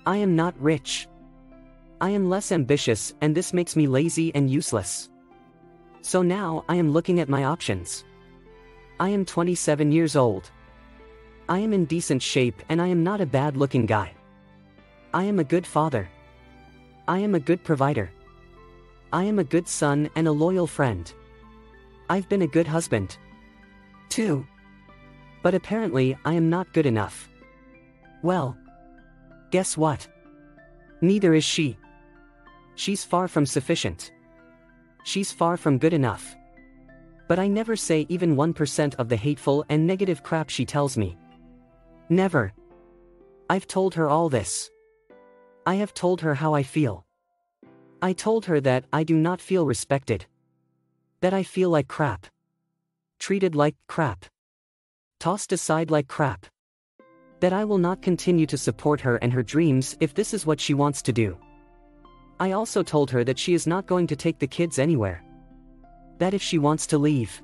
I 0.06 0.16
am 0.16 0.38
not 0.38 0.58
rich. 0.58 1.10
I 2.02 2.12
am 2.12 2.30
less 2.30 2.52
ambitious 2.52 3.14
and 3.20 3.36
this 3.36 3.54
makes 3.54 3.76
me 3.76 3.86
lazy 3.88 4.34
and 4.34 4.50
useless. 4.50 5.10
So 6.02 6.22
now 6.22 6.64
I 6.70 6.76
am 6.76 6.92
looking 6.92 7.20
at 7.20 7.28
my 7.28 7.44
options. 7.44 8.06
I 9.02 9.10
am 9.10 9.26
27 9.26 9.92
years 9.92 10.16
old. 10.16 10.50
I 11.50 11.60
am 11.60 11.74
in 11.74 11.86
decent 11.86 12.22
shape 12.22 12.62
and 12.70 12.82
I 12.82 12.88
am 12.88 13.04
not 13.04 13.20
a 13.20 13.26
bad 13.26 13.58
looking 13.58 13.86
guy. 13.86 14.14
I 15.14 15.24
am 15.24 15.40
a 15.40 15.44
good 15.44 15.68
father. 15.68 16.08
I 17.08 17.20
am 17.20 17.36
a 17.36 17.40
good 17.40 17.64
provider. 17.64 18.12
I 19.12 19.24
am 19.24 19.40
a 19.40 19.44
good 19.44 19.68
son 19.68 20.10
and 20.16 20.28
a 20.28 20.32
loyal 20.32 20.68
friend. 20.68 21.12
I've 22.10 22.30
been 22.30 22.44
a 22.44 22.48
good 22.48 22.68
husband. 22.68 23.18
Too. 24.08 24.46
But 25.44 25.54
apparently 25.54 26.18
I 26.24 26.34
am 26.34 26.50
not 26.50 26.72
good 26.74 26.86
enough. 26.86 27.30
Well. 28.24 28.56
Guess 29.52 29.76
what? 29.76 30.08
Neither 31.02 31.34
is 31.34 31.44
she. 31.44 31.78
She's 32.80 33.04
far 33.04 33.28
from 33.28 33.46
sufficient. 33.46 34.14
She's 35.04 35.34
far 35.34 35.58
from 35.58 35.80
good 35.80 35.92
enough. 35.92 36.38
But 37.28 37.38
I 37.38 37.46
never 37.46 37.76
say 37.76 38.06
even 38.08 38.38
1% 38.38 38.96
of 38.96 39.10
the 39.10 39.18
hateful 39.18 39.66
and 39.68 39.86
negative 39.86 40.24
crap 40.24 40.50
she 40.50 40.64
tells 40.64 40.96
me. 40.96 41.18
Never. 42.08 42.54
I've 43.50 43.68
told 43.68 43.96
her 43.96 44.08
all 44.08 44.30
this. 44.30 44.72
I 45.66 45.76
have 45.76 45.94
told 45.94 46.22
her 46.22 46.34
how 46.34 46.54
I 46.54 46.64
feel. 46.64 47.06
I 48.02 48.14
told 48.14 48.46
her 48.46 48.62
that 48.62 48.86
I 48.94 49.04
do 49.04 49.18
not 49.18 49.42
feel 49.42 49.66
respected. 49.66 50.26
That 51.20 51.34
I 51.34 51.44
feel 51.44 51.70
like 51.70 51.90
crap. 51.90 52.28
Treated 53.20 53.56
like 53.56 53.76
crap. 53.88 54.24
Tossed 55.20 55.52
aside 55.52 55.92
like 55.92 56.08
crap. 56.08 56.46
That 57.42 57.52
I 57.52 57.66
will 57.66 57.78
not 57.78 58.02
continue 58.02 58.46
to 58.46 58.58
support 58.58 59.02
her 59.02 59.18
and 59.18 59.34
her 59.34 59.44
dreams 59.44 59.98
if 60.00 60.14
this 60.14 60.34
is 60.34 60.46
what 60.46 60.62
she 60.62 60.74
wants 60.74 61.02
to 61.02 61.12
do. 61.12 61.38
I 62.40 62.54
also 62.54 62.84
told 62.84 63.12
her 63.12 63.24
that 63.26 63.38
she 63.38 63.54
is 63.54 63.68
not 63.68 63.86
going 63.86 64.08
to 64.08 64.16
take 64.16 64.40
the 64.40 64.48
kids 64.48 64.80
anywhere. 64.80 65.24
That 66.20 66.34
if 66.34 66.42
she 66.42 66.58
wants 66.58 66.88
to 66.88 66.98
leave, 66.98 67.42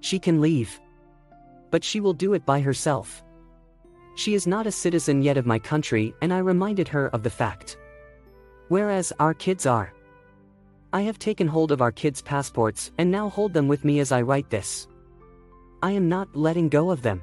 she 0.00 0.18
can 0.18 0.40
leave. 0.40 0.80
But 1.70 1.84
she 1.84 2.00
will 2.00 2.14
do 2.14 2.32
it 2.32 2.46
by 2.46 2.60
herself. 2.60 3.22
She 4.14 4.34
is 4.34 4.46
not 4.46 4.66
a 4.66 4.72
citizen 4.72 5.22
yet 5.22 5.36
of 5.36 5.46
my 5.46 5.58
country, 5.58 6.14
and 6.22 6.32
I 6.32 6.38
reminded 6.38 6.88
her 6.88 7.08
of 7.08 7.22
the 7.22 7.30
fact. 7.30 7.76
Whereas 8.68 9.12
our 9.20 9.34
kids 9.34 9.66
are. 9.66 9.92
I 10.92 11.02
have 11.02 11.18
taken 11.18 11.46
hold 11.46 11.70
of 11.70 11.82
our 11.82 11.92
kids' 11.92 12.22
passports 12.22 12.92
and 12.96 13.10
now 13.10 13.28
hold 13.28 13.52
them 13.52 13.68
with 13.68 13.84
me 13.84 14.00
as 14.00 14.10
I 14.10 14.22
write 14.22 14.48
this. 14.48 14.88
I 15.82 15.92
am 15.92 16.08
not 16.08 16.34
letting 16.34 16.70
go 16.70 16.90
of 16.90 17.02
them. 17.02 17.22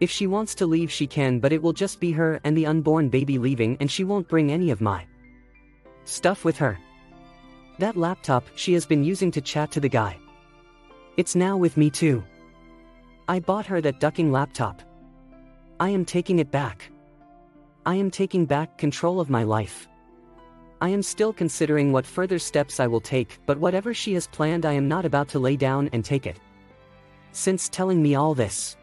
If 0.00 0.10
she 0.10 0.26
wants 0.26 0.54
to 0.56 0.66
leave, 0.66 0.92
she 0.92 1.06
can, 1.06 1.40
but 1.40 1.52
it 1.52 1.62
will 1.62 1.72
just 1.72 1.98
be 1.98 2.12
her 2.12 2.40
and 2.44 2.56
the 2.56 2.66
unborn 2.66 3.08
baby 3.08 3.38
leaving, 3.38 3.78
and 3.80 3.90
she 3.90 4.04
won't 4.04 4.28
bring 4.28 4.52
any 4.52 4.70
of 4.70 4.82
my 4.82 5.06
stuff 6.08 6.44
with 6.44 6.56
her. 6.56 6.78
That 7.78 7.96
laptop 7.96 8.44
she 8.54 8.72
has 8.72 8.86
been 8.86 9.04
using 9.04 9.30
to 9.32 9.40
chat 9.40 9.70
to 9.72 9.80
the 9.80 9.88
guy. 9.88 10.16
It's 11.16 11.34
now 11.34 11.56
with 11.56 11.76
me 11.76 11.90
too. 11.90 12.24
I 13.28 13.40
bought 13.40 13.66
her 13.66 13.80
that 13.80 14.00
ducking 14.00 14.32
laptop. 14.32 14.82
I 15.80 15.90
am 15.90 16.04
taking 16.04 16.38
it 16.38 16.50
back. 16.50 16.90
I 17.86 17.94
am 17.94 18.10
taking 18.10 18.46
back 18.46 18.78
control 18.78 19.20
of 19.20 19.30
my 19.30 19.42
life. 19.42 19.86
I 20.80 20.88
am 20.90 21.02
still 21.02 21.32
considering 21.32 21.92
what 21.92 22.06
further 22.06 22.38
steps 22.38 22.80
I 22.80 22.86
will 22.86 23.00
take, 23.00 23.38
but 23.46 23.58
whatever 23.58 23.92
she 23.92 24.14
has 24.14 24.26
planned, 24.28 24.64
I 24.64 24.72
am 24.72 24.88
not 24.88 25.04
about 25.04 25.28
to 25.30 25.38
lay 25.38 25.56
down 25.56 25.90
and 25.92 26.04
take 26.04 26.26
it. 26.26 26.38
Since 27.32 27.68
telling 27.68 28.02
me 28.02 28.14
all 28.14 28.34
this, 28.34 28.76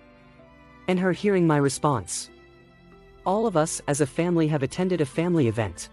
and 0.88 1.00
her 1.00 1.12
hearing 1.12 1.48
my 1.48 1.58
response, 1.58 2.30
all 3.26 3.48
of 3.48 3.58
us 3.58 3.82
as 3.88 4.02
a 4.02 4.06
family 4.06 4.48
have 4.48 4.62
attended 4.62 5.02
a 5.02 5.06
family 5.06 5.48
event. 5.48 5.90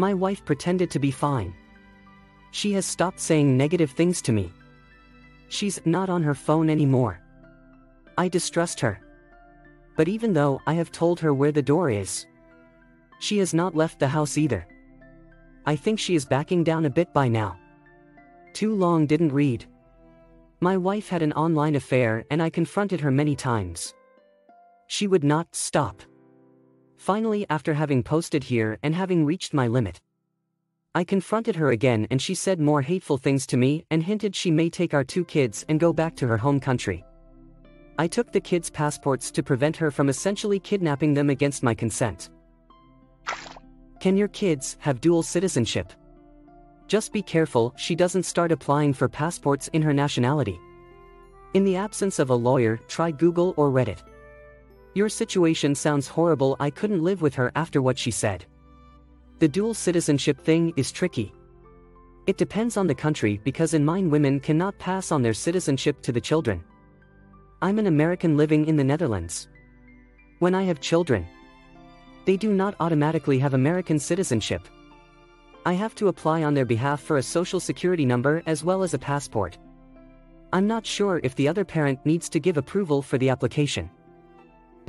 My 0.00 0.14
wife 0.14 0.42
pretended 0.46 0.90
to 0.92 0.98
be 0.98 1.10
fine. 1.10 1.52
She 2.52 2.72
has 2.72 2.86
stopped 2.86 3.20
saying 3.20 3.54
negative 3.54 3.90
things 3.90 4.22
to 4.22 4.32
me. 4.32 4.50
She's 5.48 5.78
not 5.84 6.08
on 6.08 6.22
her 6.22 6.34
phone 6.34 6.70
anymore. 6.70 7.20
I 8.16 8.26
distrust 8.28 8.80
her. 8.80 8.98
But 9.98 10.08
even 10.08 10.32
though 10.32 10.62
I 10.66 10.72
have 10.72 10.90
told 10.90 11.20
her 11.20 11.34
where 11.34 11.52
the 11.52 11.60
door 11.60 11.90
is, 11.90 12.24
she 13.18 13.36
has 13.40 13.52
not 13.52 13.76
left 13.76 13.98
the 13.98 14.08
house 14.08 14.38
either. 14.38 14.66
I 15.66 15.76
think 15.76 15.98
she 15.98 16.14
is 16.14 16.24
backing 16.24 16.64
down 16.64 16.86
a 16.86 16.96
bit 16.98 17.12
by 17.12 17.28
now. 17.28 17.58
Too 18.54 18.74
long 18.74 19.04
didn't 19.04 19.34
read. 19.34 19.66
My 20.60 20.78
wife 20.78 21.10
had 21.10 21.20
an 21.20 21.34
online 21.34 21.76
affair 21.76 22.24
and 22.30 22.42
I 22.42 22.48
confronted 22.48 23.02
her 23.02 23.10
many 23.10 23.36
times. 23.36 23.92
She 24.86 25.06
would 25.06 25.24
not 25.24 25.54
stop. 25.54 26.00
Finally, 27.00 27.46
after 27.48 27.72
having 27.72 28.02
posted 28.02 28.44
here 28.44 28.78
and 28.82 28.94
having 28.94 29.24
reached 29.24 29.54
my 29.54 29.66
limit, 29.66 29.98
I 30.94 31.02
confronted 31.02 31.56
her 31.56 31.70
again 31.70 32.06
and 32.10 32.20
she 32.20 32.34
said 32.34 32.60
more 32.60 32.82
hateful 32.82 33.16
things 33.16 33.46
to 33.46 33.56
me 33.56 33.86
and 33.90 34.02
hinted 34.02 34.36
she 34.36 34.50
may 34.50 34.68
take 34.68 34.92
our 34.92 35.02
two 35.02 35.24
kids 35.24 35.64
and 35.70 35.80
go 35.80 35.94
back 35.94 36.14
to 36.16 36.26
her 36.26 36.36
home 36.36 36.60
country. 36.60 37.02
I 37.98 38.06
took 38.06 38.30
the 38.30 38.40
kids' 38.42 38.68
passports 38.68 39.30
to 39.30 39.42
prevent 39.42 39.78
her 39.78 39.90
from 39.90 40.10
essentially 40.10 40.60
kidnapping 40.60 41.14
them 41.14 41.30
against 41.30 41.62
my 41.62 41.72
consent. 41.72 42.28
Can 43.98 44.18
your 44.18 44.28
kids 44.28 44.76
have 44.80 45.00
dual 45.00 45.22
citizenship? 45.22 45.94
Just 46.86 47.14
be 47.14 47.22
careful 47.22 47.72
she 47.78 47.94
doesn't 47.94 48.24
start 48.24 48.52
applying 48.52 48.92
for 48.92 49.08
passports 49.08 49.68
in 49.68 49.80
her 49.80 49.94
nationality. 49.94 50.60
In 51.54 51.64
the 51.64 51.76
absence 51.76 52.18
of 52.18 52.28
a 52.28 52.34
lawyer, 52.34 52.78
try 52.88 53.10
Google 53.10 53.54
or 53.56 53.70
Reddit. 53.70 54.02
Your 54.94 55.08
situation 55.08 55.74
sounds 55.74 56.08
horrible 56.08 56.56
I 56.58 56.70
couldn't 56.70 57.04
live 57.04 57.22
with 57.22 57.34
her 57.36 57.52
after 57.54 57.80
what 57.80 57.96
she 57.96 58.10
said. 58.10 58.44
The 59.38 59.48
dual 59.48 59.72
citizenship 59.72 60.40
thing 60.40 60.72
is 60.76 60.90
tricky. 60.90 61.32
It 62.26 62.36
depends 62.36 62.76
on 62.76 62.86
the 62.86 62.94
country 62.94 63.40
because 63.44 63.72
in 63.72 63.84
mine 63.84 64.10
women 64.10 64.40
cannot 64.40 64.78
pass 64.78 65.12
on 65.12 65.22
their 65.22 65.32
citizenship 65.32 66.02
to 66.02 66.12
the 66.12 66.20
children. 66.20 66.64
I'm 67.62 67.78
an 67.78 67.86
American 67.86 68.36
living 68.36 68.66
in 68.66 68.76
the 68.76 68.84
Netherlands. 68.84 69.48
When 70.40 70.54
I 70.54 70.64
have 70.64 70.80
children, 70.80 71.26
they 72.24 72.36
do 72.36 72.52
not 72.52 72.74
automatically 72.80 73.38
have 73.38 73.54
American 73.54 73.98
citizenship. 73.98 74.62
I 75.64 75.74
have 75.74 75.94
to 75.96 76.08
apply 76.08 76.42
on 76.42 76.54
their 76.54 76.64
behalf 76.64 77.00
for 77.00 77.18
a 77.18 77.22
social 77.22 77.60
security 77.60 78.04
number 78.04 78.42
as 78.46 78.64
well 78.64 78.82
as 78.82 78.94
a 78.94 78.98
passport. 78.98 79.56
I'm 80.52 80.66
not 80.66 80.84
sure 80.84 81.20
if 81.22 81.36
the 81.36 81.46
other 81.46 81.64
parent 81.64 82.04
needs 82.04 82.28
to 82.30 82.40
give 82.40 82.56
approval 82.56 83.02
for 83.02 83.18
the 83.18 83.28
application. 83.28 83.88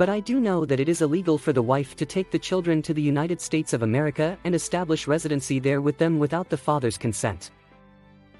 But 0.02 0.08
I 0.08 0.18
do 0.18 0.40
know 0.40 0.64
that 0.64 0.80
it 0.80 0.88
is 0.88 1.00
illegal 1.00 1.38
for 1.38 1.52
the 1.52 1.62
wife 1.62 1.94
to 1.94 2.04
take 2.04 2.32
the 2.32 2.36
children 2.36 2.82
to 2.82 2.92
the 2.92 3.00
United 3.00 3.40
States 3.40 3.72
of 3.72 3.84
America 3.84 4.36
and 4.42 4.52
establish 4.52 5.06
residency 5.06 5.60
there 5.60 5.80
with 5.80 5.96
them 5.96 6.18
without 6.18 6.48
the 6.48 6.56
father's 6.56 6.98
consent. 6.98 7.52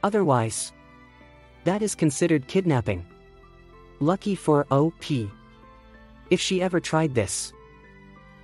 Otherwise, 0.03 0.73
that 1.63 1.81
is 1.81 1.95
considered 1.95 2.49
kidnapping. 2.49 3.07
Lucky 4.01 4.35
for 4.35 4.67
OP. 4.73 5.05
If 6.31 6.41
she 6.41 6.61
ever 6.61 6.81
tried 6.81 7.15
this, 7.15 7.53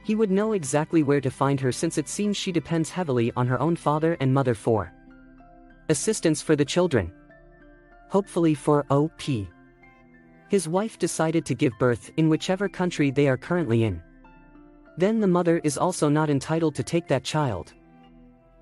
he 0.05 0.15
would 0.15 0.31
know 0.31 0.53
exactly 0.53 1.03
where 1.03 1.21
to 1.21 1.29
find 1.29 1.59
her 1.59 1.73
since 1.73 1.99
it 1.99 2.09
seems 2.09 2.37
she 2.37 2.53
depends 2.53 2.89
heavily 2.89 3.33
on 3.35 3.49
her 3.49 3.61
own 3.61 3.75
father 3.75 4.17
and 4.21 4.33
mother 4.33 4.55
for 4.55 4.93
assistance 5.89 6.41
for 6.41 6.55
the 6.55 6.65
children. 6.65 7.11
Hopefully 8.11 8.55
for 8.55 8.87
OP. 8.91 9.23
His 10.49 10.69
wife 10.69 10.99
decided 10.99 11.45
to 11.47 11.55
give 11.55 11.79
birth 11.79 12.11
in 12.17 12.29
whichever 12.29 12.69
country 12.69 13.11
they 13.11 13.29
are 13.29 13.37
currently 13.37 13.85
in. 13.85 14.03
Then 14.97 15.21
the 15.21 15.27
mother 15.27 15.61
is 15.63 15.79
also 15.79 16.09
not 16.09 16.31
entitled 16.31 16.75
to 16.77 16.83
take 16.83 17.07
that 17.09 17.23
child. 17.23 17.75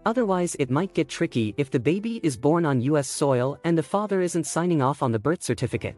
Otherwise 0.04 0.56
it 0.58 0.70
might 0.70 0.94
get 0.94 1.08
tricky 1.08 1.54
if 1.56 1.70
the 1.70 1.80
baby 1.80 2.20
is 2.22 2.36
born 2.36 2.66
on 2.66 2.80
US 2.80 3.08
soil 3.08 3.58
and 3.64 3.76
the 3.76 3.82
father 3.82 4.20
isn't 4.20 4.46
signing 4.46 4.82
off 4.82 5.02
on 5.02 5.12
the 5.12 5.18
birth 5.18 5.42
certificate. 5.42 5.96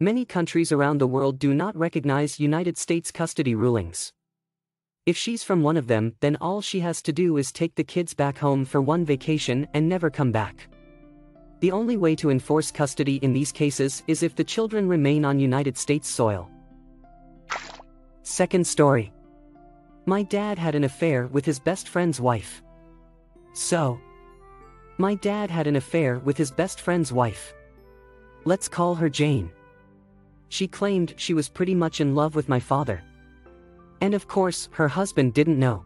Many 0.00 0.24
countries 0.24 0.72
around 0.72 0.98
the 0.98 1.06
world 1.06 1.38
do 1.38 1.54
not 1.54 1.76
recognize 1.76 2.40
United 2.40 2.76
States 2.76 3.10
custody 3.10 3.54
rulings. 3.54 4.12
If 5.06 5.16
she's 5.16 5.44
from 5.44 5.62
one 5.62 5.76
of 5.76 5.86
them, 5.86 6.16
then 6.20 6.36
all 6.40 6.60
she 6.60 6.80
has 6.80 7.00
to 7.02 7.12
do 7.12 7.36
is 7.36 7.52
take 7.52 7.76
the 7.76 7.84
kids 7.84 8.12
back 8.12 8.38
home 8.38 8.64
for 8.64 8.82
one 8.82 9.04
vacation 9.04 9.66
and 9.72 9.88
never 9.88 10.10
come 10.10 10.32
back. 10.32 10.68
The 11.60 11.72
only 11.72 11.96
way 11.96 12.14
to 12.16 12.30
enforce 12.30 12.70
custody 12.70 13.16
in 13.16 13.32
these 13.32 13.50
cases 13.52 14.02
is 14.06 14.22
if 14.22 14.34
the 14.34 14.44
children 14.44 14.88
remain 14.88 15.24
on 15.24 15.38
United 15.38 15.78
States 15.78 16.08
soil. 16.08 16.50
Second 18.22 18.66
story. 18.66 19.12
My 20.04 20.22
dad 20.22 20.58
had 20.58 20.74
an 20.74 20.84
affair 20.84 21.26
with 21.28 21.44
his 21.44 21.58
best 21.58 21.88
friend's 21.88 22.20
wife. 22.20 22.62
So, 23.54 23.98
my 24.98 25.14
dad 25.14 25.50
had 25.50 25.66
an 25.66 25.76
affair 25.76 26.18
with 26.18 26.36
his 26.36 26.50
best 26.50 26.80
friend's 26.80 27.12
wife. 27.12 27.54
Let's 28.44 28.68
call 28.68 28.94
her 28.94 29.08
Jane. 29.08 29.50
She 30.48 30.68
claimed 30.68 31.14
she 31.16 31.34
was 31.34 31.48
pretty 31.48 31.74
much 31.74 32.00
in 32.00 32.14
love 32.14 32.34
with 32.34 32.48
my 32.48 32.60
father. 32.60 33.02
And 34.00 34.14
of 34.14 34.28
course, 34.28 34.68
her 34.72 34.88
husband 34.88 35.34
didn't 35.34 35.58
know. 35.58 35.84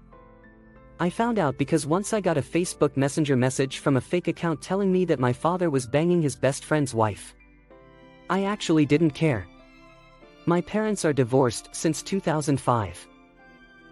I 1.02 1.08
found 1.08 1.38
out 1.38 1.56
because 1.56 1.86
once 1.86 2.12
I 2.12 2.20
got 2.20 2.36
a 2.36 2.42
Facebook 2.42 2.94
Messenger 2.94 3.34
message 3.34 3.78
from 3.78 3.96
a 3.96 4.02
fake 4.02 4.28
account 4.28 4.60
telling 4.60 4.92
me 4.92 5.06
that 5.06 5.18
my 5.18 5.32
father 5.32 5.70
was 5.70 5.86
banging 5.86 6.20
his 6.20 6.36
best 6.36 6.62
friend's 6.62 6.94
wife. 6.94 7.34
I 8.28 8.44
actually 8.44 8.84
didn't 8.84 9.12
care. 9.12 9.46
My 10.44 10.60
parents 10.60 11.06
are 11.06 11.14
divorced 11.14 11.70
since 11.72 12.02
2005. 12.02 13.08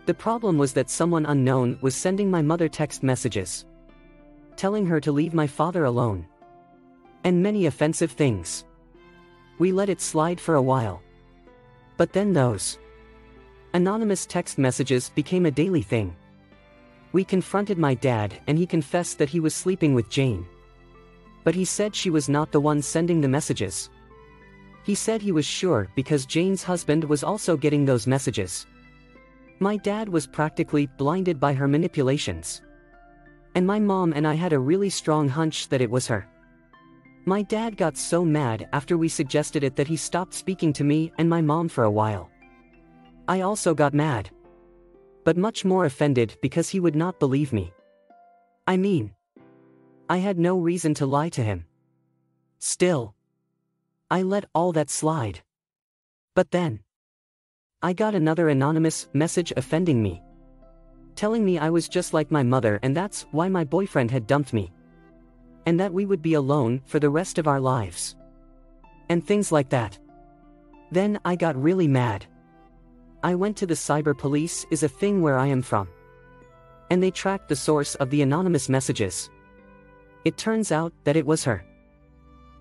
The 0.04 0.12
problem 0.12 0.58
was 0.58 0.74
that 0.74 0.90
someone 0.90 1.24
unknown 1.24 1.78
was 1.80 1.94
sending 1.94 2.30
my 2.30 2.42
mother 2.42 2.68
text 2.68 3.02
messages, 3.02 3.64
telling 4.56 4.84
her 4.84 5.00
to 5.00 5.10
leave 5.10 5.32
my 5.32 5.46
father 5.46 5.84
alone, 5.84 6.26
and 7.24 7.42
many 7.42 7.64
offensive 7.64 8.12
things. 8.12 8.66
We 9.58 9.72
let 9.72 9.88
it 9.88 10.02
slide 10.02 10.38
for 10.38 10.56
a 10.56 10.62
while. 10.62 11.02
But 11.96 12.12
then 12.12 12.34
those 12.34 12.78
Anonymous 13.72 14.26
text 14.26 14.58
messages 14.58 15.08
became 15.08 15.46
a 15.46 15.50
daily 15.50 15.82
thing. 15.82 16.14
We 17.12 17.24
confronted 17.24 17.78
my 17.78 17.94
dad 17.94 18.40
and 18.46 18.58
he 18.58 18.66
confessed 18.66 19.18
that 19.18 19.30
he 19.30 19.40
was 19.40 19.54
sleeping 19.54 19.94
with 19.94 20.10
Jane. 20.10 20.46
But 21.44 21.54
he 21.54 21.64
said 21.64 21.94
she 21.94 22.10
was 22.10 22.28
not 22.28 22.52
the 22.52 22.60
one 22.60 22.82
sending 22.82 23.20
the 23.20 23.28
messages. 23.28 23.88
He 24.84 24.94
said 24.94 25.22
he 25.22 25.32
was 25.32 25.46
sure 25.46 25.88
because 25.94 26.26
Jane's 26.26 26.62
husband 26.62 27.04
was 27.04 27.24
also 27.24 27.56
getting 27.56 27.84
those 27.84 28.06
messages. 28.06 28.66
My 29.60 29.76
dad 29.76 30.08
was 30.08 30.26
practically 30.26 30.86
blinded 30.98 31.40
by 31.40 31.52
her 31.52 31.66
manipulations. 31.66 32.62
And 33.54 33.66
my 33.66 33.80
mom 33.80 34.12
and 34.12 34.26
I 34.26 34.34
had 34.34 34.52
a 34.52 34.58
really 34.58 34.90
strong 34.90 35.28
hunch 35.28 35.68
that 35.68 35.80
it 35.80 35.90
was 35.90 36.06
her. 36.06 36.28
My 37.24 37.42
dad 37.42 37.76
got 37.76 37.96
so 37.96 38.24
mad 38.24 38.68
after 38.72 38.96
we 38.96 39.08
suggested 39.08 39.64
it 39.64 39.76
that 39.76 39.88
he 39.88 39.96
stopped 39.96 40.32
speaking 40.32 40.72
to 40.74 40.84
me 40.84 41.12
and 41.18 41.28
my 41.28 41.40
mom 41.40 41.68
for 41.68 41.84
a 41.84 41.90
while. 41.90 42.30
I 43.26 43.40
also 43.40 43.74
got 43.74 43.92
mad. 43.92 44.30
But 45.28 45.36
much 45.36 45.62
more 45.62 45.84
offended 45.84 46.38
because 46.40 46.70
he 46.70 46.80
would 46.80 46.96
not 46.96 47.20
believe 47.20 47.52
me. 47.52 47.70
I 48.66 48.78
mean, 48.78 49.12
I 50.08 50.16
had 50.16 50.38
no 50.38 50.58
reason 50.58 50.94
to 50.94 51.04
lie 51.04 51.28
to 51.28 51.42
him. 51.42 51.66
Still, 52.60 53.14
I 54.10 54.22
let 54.22 54.46
all 54.54 54.72
that 54.72 54.88
slide. 54.88 55.42
But 56.34 56.50
then, 56.50 56.80
I 57.82 57.92
got 57.92 58.14
another 58.14 58.48
anonymous 58.48 59.10
message 59.12 59.52
offending 59.54 60.02
me. 60.02 60.22
Telling 61.14 61.44
me 61.44 61.58
I 61.58 61.68
was 61.68 61.90
just 61.90 62.14
like 62.14 62.30
my 62.30 62.42
mother 62.42 62.80
and 62.82 62.96
that's 62.96 63.26
why 63.30 63.50
my 63.50 63.64
boyfriend 63.64 64.10
had 64.10 64.26
dumped 64.26 64.54
me. 64.54 64.72
And 65.66 65.78
that 65.78 65.92
we 65.92 66.06
would 66.06 66.22
be 66.22 66.40
alone 66.40 66.80
for 66.86 66.98
the 66.98 67.10
rest 67.10 67.36
of 67.36 67.46
our 67.46 67.60
lives. 67.60 68.16
And 69.10 69.22
things 69.22 69.52
like 69.52 69.68
that. 69.68 69.98
Then 70.90 71.20
I 71.22 71.36
got 71.36 71.62
really 71.62 71.86
mad. 71.86 72.24
I 73.22 73.34
went 73.34 73.56
to 73.56 73.66
the 73.66 73.74
cyber 73.74 74.16
police 74.16 74.64
is 74.70 74.84
a 74.84 74.88
thing 74.88 75.22
where 75.22 75.38
I 75.38 75.46
am 75.46 75.60
from. 75.60 75.88
And 76.90 77.02
they 77.02 77.10
tracked 77.10 77.48
the 77.48 77.56
source 77.56 77.96
of 77.96 78.10
the 78.10 78.22
anonymous 78.22 78.68
messages. 78.68 79.28
It 80.24 80.36
turns 80.36 80.70
out 80.70 80.92
that 81.02 81.16
it 81.16 81.26
was 81.26 81.42
her. 81.42 81.64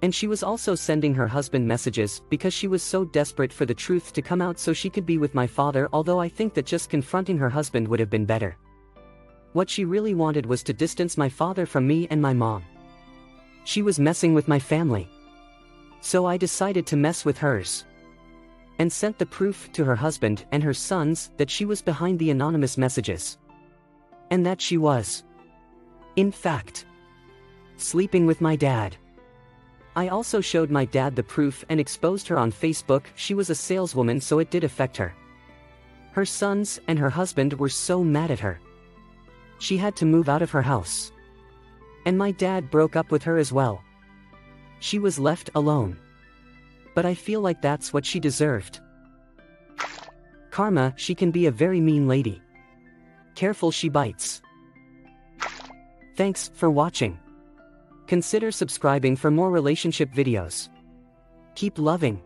And 0.02 0.14
she 0.14 0.28
was 0.28 0.42
also 0.42 0.74
sending 0.74 1.14
her 1.14 1.28
husband 1.28 1.68
messages 1.68 2.22
because 2.30 2.54
she 2.56 2.68
was 2.68 2.82
so 2.82 3.06
desperate 3.06 3.54
for 3.54 3.66
the 3.66 3.74
truth 3.74 4.14
to 4.14 4.22
come 4.22 4.42
out 4.42 4.58
so 4.58 4.74
she 4.74 4.90
could 4.90 5.06
be 5.06 5.18
with 5.18 5.36
my 5.36 5.48
father 5.48 5.90
although 5.94 6.20
I 6.20 6.30
think 6.30 6.54
that 6.56 6.66
just 6.66 6.90
confronting 6.90 7.38
her 7.38 7.50
husband 7.50 7.88
would 7.88 8.00
have 8.00 8.10
been 8.10 8.26
better. 8.26 8.58
What 9.54 9.70
she 9.70 9.86
really 9.86 10.16
wanted 10.16 10.46
was 10.46 10.64
to 10.64 10.74
distance 10.74 11.18
my 11.18 11.30
father 11.30 11.66
from 11.66 11.88
me 11.88 12.08
and 12.10 12.22
my 12.22 12.34
mom. 12.34 12.64
She 13.64 13.82
was 13.84 14.00
messing 14.00 14.34
with 14.34 14.48
my 14.48 14.60
family. 14.60 15.08
So 16.02 16.26
I 16.26 16.38
decided 16.38 16.88
to 16.88 16.96
mess 16.96 17.26
with 17.26 17.38
hers 17.38 17.86
and 18.80 18.92
sent 18.92 19.18
the 19.18 19.26
proof 19.26 19.72
to 19.74 19.84
her 19.84 19.96
husband 19.96 20.46
and 20.52 20.64
her 20.64 20.74
sons 20.74 21.32
that 21.38 21.50
she 21.50 21.66
was 21.66 21.82
behind 21.82 22.20
the 22.20 22.30
anonymous 22.30 22.78
messages. 22.78 23.38
And 24.30 24.46
that 24.46 24.62
she 24.62 24.78
was. 24.78 25.24
In 26.16 26.32
fact, 26.32 26.86
sleeping 27.78 28.26
with 28.26 28.42
my 28.42 28.56
dad. 28.56 28.96
I 29.96 30.10
also 30.10 30.42
showed 30.42 30.70
my 30.70 30.86
dad 30.86 31.16
the 31.16 31.24
proof 31.24 31.66
and 31.70 31.80
exposed 31.80 32.28
her 32.28 32.38
on 32.38 32.52
Facebook, 32.52 33.06
she 33.16 33.34
was 33.34 33.50
a 33.50 33.56
saleswoman 33.56 34.22
so 34.22 34.40
it 34.40 34.52
did 34.52 34.64
affect 34.64 34.98
her. 34.98 35.16
Her 36.12 36.26
sons 36.26 36.80
and 36.88 37.00
her 37.00 37.10
husband 37.10 37.54
were 37.54 37.70
so 37.70 38.04
mad 38.04 38.32
at 38.32 38.40
her. 38.40 38.60
She 39.60 39.78
had 39.78 39.96
to 39.98 40.06
move 40.06 40.30
out 40.30 40.42
of 40.42 40.52
her 40.52 40.62
house. 40.62 41.12
And 42.06 42.18
my 42.18 42.32
dad 42.32 42.70
broke 42.70 42.96
up 42.96 43.12
with 43.12 43.24
her 43.24 43.38
as 43.38 43.52
well. 43.52 43.84
She 44.80 45.00
was 45.00 45.18
left 45.18 45.50
alone 45.56 46.00
but 46.98 47.06
I 47.06 47.14
feel 47.14 47.42
like 47.42 47.62
that's 47.62 47.94
what 47.94 48.08
she 48.08 48.20
deserved. 48.20 48.80
Karma, 50.50 50.96
she 50.96 51.14
can 51.14 51.30
be 51.30 51.46
a 51.46 51.52
very 51.52 51.80
mean 51.80 52.08
lady. 52.08 52.42
Careful 53.36 53.70
she 53.70 53.88
bites. 53.88 54.42
Thanks 56.16 56.50
for 56.56 56.72
watching. 56.72 57.20
Consider 58.08 58.50
subscribing 58.52 59.16
for 59.16 59.30
more 59.30 59.52
relationship 59.52 60.12
videos. 60.12 60.70
Keep 61.54 61.78
loving. 61.78 62.20